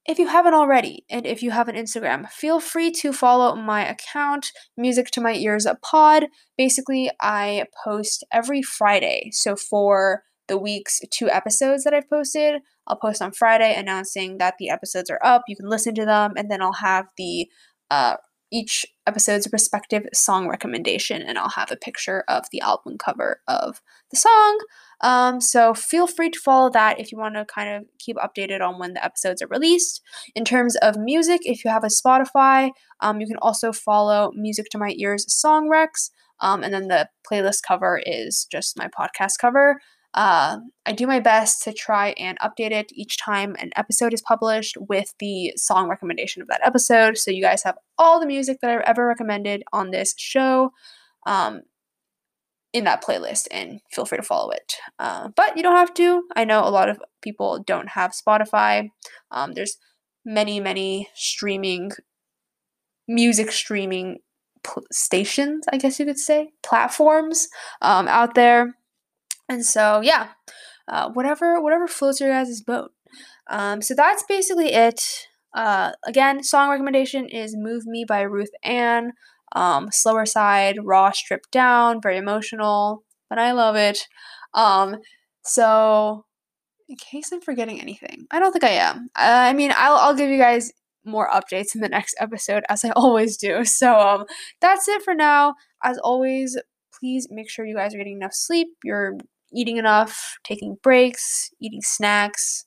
if 0.08 0.20
you 0.20 0.28
haven't 0.28 0.54
already, 0.54 1.04
and 1.10 1.26
if 1.26 1.44
you 1.44 1.52
have 1.52 1.68
an 1.68 1.76
Instagram, 1.76 2.30
feel 2.30 2.62
free 2.62 2.92
to 2.92 3.12
follow 3.12 3.56
my 3.56 3.86
account, 3.86 4.54
Music 4.78 5.08
to 5.12 5.22
My 5.22 5.34
Ears 5.34 5.68
Pod. 5.84 6.28
Basically, 6.58 7.12
I 7.20 7.66
post 7.84 8.24
every 8.32 8.62
Friday. 8.62 9.32
So 9.34 9.58
for 9.58 10.24
the 10.48 10.58
week's 10.58 11.02
two 11.12 11.30
episodes 11.30 11.84
that 11.84 11.94
I've 11.94 12.10
posted, 12.10 12.62
I'll 12.88 12.96
post 12.96 13.22
on 13.22 13.34
Friday 13.34 13.76
announcing 13.76 14.38
that 14.38 14.54
the 14.58 14.70
episodes 14.70 15.10
are 15.10 15.20
up. 15.22 15.44
You 15.50 15.58
can 15.58 15.68
listen 15.68 15.94
to 15.96 16.06
them, 16.06 16.32
and 16.38 16.50
then 16.50 16.62
I'll 16.62 16.72
have 16.72 17.08
the 17.18 17.50
uh, 17.92 18.18
each 18.52 18.86
episode's 19.06 19.48
respective 19.52 20.04
song 20.14 20.48
recommendation, 20.48 21.22
and 21.22 21.38
I'll 21.38 21.50
have 21.50 21.72
a 21.72 21.76
picture 21.76 22.24
of 22.28 22.46
the 22.52 22.62
album 22.62 22.98
cover 22.98 23.42
of 23.48 23.82
the 24.10 24.18
song. 24.18 24.60
Um, 25.02 25.42
so 25.42 25.74
feel 25.74 26.08
free 26.08 26.30
to 26.30 26.40
follow 26.40 26.70
that 26.72 27.00
if 27.00 27.12
you 27.12 27.18
want 27.18 27.36
to 27.36 27.46
kind 27.46 27.76
of 27.76 27.84
keep 28.00 28.16
updated 28.18 28.62
on 28.62 28.80
when 28.80 28.94
the 28.94 29.04
episodes 29.04 29.42
are 29.42 29.48
released. 29.48 30.02
In 30.34 30.46
terms 30.46 30.76
of 30.78 30.98
music, 30.98 31.42
if 31.44 31.66
you 31.66 31.72
have 31.72 31.84
a 31.84 31.88
Spotify, 31.88 32.72
um, 33.02 33.20
you 33.20 33.28
can 33.28 33.38
also 33.42 33.72
follow 33.72 34.32
Music 34.34 34.68
to 34.72 34.78
My 34.78 34.94
Ears 34.98 35.26
Song 35.34 35.70
Recs. 35.70 36.10
Um, 36.40 36.64
and 36.64 36.74
then 36.74 36.88
the 36.88 37.10
playlist 37.30 37.64
cover 37.68 38.02
is 38.06 38.48
just 38.52 38.78
my 38.78 38.88
podcast 38.88 39.34
cover. 39.42 39.80
Uh, 40.18 40.58
I 40.88 40.94
do 40.94 41.06
my 41.06 41.20
best 41.20 41.62
to 41.62 41.72
try 41.72 42.16
and 42.18 42.40
update 42.40 42.72
it 42.72 42.92
each 42.92 43.20
time 43.20 43.56
an 43.60 43.70
episode 43.76 44.16
is 44.16 44.22
published 44.22 44.76
with 44.80 45.14
the 45.20 45.54
song 45.56 45.88
recommendation 45.88 46.42
of 46.42 46.48
that 46.48 46.66
episode. 46.66 47.20
So 47.20 47.30
you 47.30 47.44
guys 47.44 47.62
have 47.62 47.78
all 48.00 48.20
the 48.20 48.26
music 48.26 48.58
that 48.62 48.72
I've 48.72 48.82
ever 48.82 49.06
recommended 49.06 49.64
on 49.72 49.92
this 49.92 50.16
show 50.18 50.72
um, 51.28 51.62
in 52.74 52.84
that 52.86 53.04
playlist, 53.04 53.46
and 53.52 53.80
feel 53.92 54.06
free 54.06 54.18
to 54.18 54.24
follow 54.24 54.50
it. 54.50 54.74
Uh, 54.98 55.30
but 55.36 55.56
you 55.56 55.62
don't 55.62 55.76
have 55.76 55.94
to. 55.94 56.24
I 56.36 56.46
know 56.46 56.68
a 56.68 56.72
lot 56.72 56.90
of 56.90 57.00
people 57.22 57.64
don't 57.64 57.90
have 57.90 58.12
Spotify. 58.12 58.90
Um, 59.30 59.54
there's 59.54 59.78
many, 60.26 60.60
many 60.60 61.10
streaming, 61.14 61.92
music 63.08 63.52
streaming 63.52 64.18
stations, 64.92 65.66
I 65.72 65.78
guess 65.78 66.00
you 66.00 66.08
could 66.08 66.18
say, 66.18 66.54
platforms 66.64 67.50
um, 67.84 68.08
out 68.08 68.34
there. 68.34 68.74
And 69.50 69.66
so, 69.66 70.02
yeah, 70.02 70.30
uh, 70.88 71.10
whatever 71.12 71.62
whatever 71.62 71.88
floats 71.88 72.20
your 72.20 72.30
guys' 72.30 72.62
boat. 72.62 72.92
Um, 73.50 73.82
so 73.82 73.94
that's 73.96 74.24
basically 74.28 74.74
it. 74.74 75.02
Uh, 75.56 75.92
again, 76.06 76.44
song 76.44 76.70
recommendation 76.70 77.28
is 77.30 77.56
"Move 77.58 77.86
Me" 77.86 78.06
by 78.06 78.22
Ruth 78.22 78.52
Ann. 78.64 79.14
Um, 79.56 79.90
slower 79.92 80.26
side, 80.26 80.78
raw, 80.84 81.12
stripped 81.12 81.52
down, 81.52 82.02
very 82.02 82.18
emotional, 82.18 83.04
but 83.30 83.40
I 83.40 83.54
love 83.54 83.76
it. 83.76 84.08
Um, 84.54 84.98
so, 85.44 86.26
in 86.90 86.96
case 86.98 87.32
I'm 87.32 87.42
forgetting 87.42 87.82
anything, 87.82 88.28
I 88.32 88.40
don't 88.40 88.52
think 88.52 88.64
I 88.64 88.72
am. 88.72 89.10
I 89.16 89.54
mean, 89.54 89.74
I'll 89.76 89.96
I'll 89.98 90.16
give 90.16 90.30
you 90.30 90.38
guys 90.38 90.72
more 91.06 91.30
updates 91.30 91.74
in 91.76 91.82
the 91.82 91.90
next 91.98 92.16
episode 92.20 92.64
as 92.70 92.84
I 92.86 92.92
always 92.92 93.38
do. 93.38 93.66
So 93.66 93.98
um 94.00 94.26
that's 94.62 94.88
it 94.88 95.02
for 95.04 95.16
now. 95.16 95.56
As 95.84 95.98
always, 96.00 96.58
please 97.00 97.28
make 97.32 97.50
sure 97.50 97.66
you 97.66 97.76
guys 97.76 97.94
are 97.94 97.98
getting 97.98 98.18
enough 98.18 98.34
sleep, 98.34 98.68
you're 98.84 99.18
eating 99.54 99.78
enough, 99.78 100.38
taking 100.44 100.78
breaks, 100.84 101.50
eating 101.62 101.82
snacks, 101.82 102.66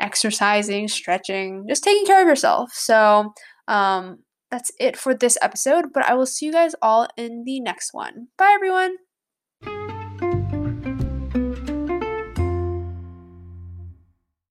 exercising, 0.00 0.88
stretching, 0.88 1.64
just 1.68 1.84
taking 1.84 2.06
care 2.06 2.22
of 2.22 2.28
yourself. 2.28 2.70
So 2.72 3.32
um 3.68 4.18
that's 4.50 4.70
it 4.80 4.96
for 4.96 5.14
this 5.14 5.38
episode, 5.42 5.86
but 5.94 6.04
I 6.06 6.14
will 6.14 6.26
see 6.26 6.46
you 6.46 6.52
guys 6.52 6.74
all 6.82 7.08
in 7.16 7.44
the 7.44 7.60
next 7.60 7.94
one. 7.94 8.28
Bye 8.38 8.52
everyone. 8.54 8.96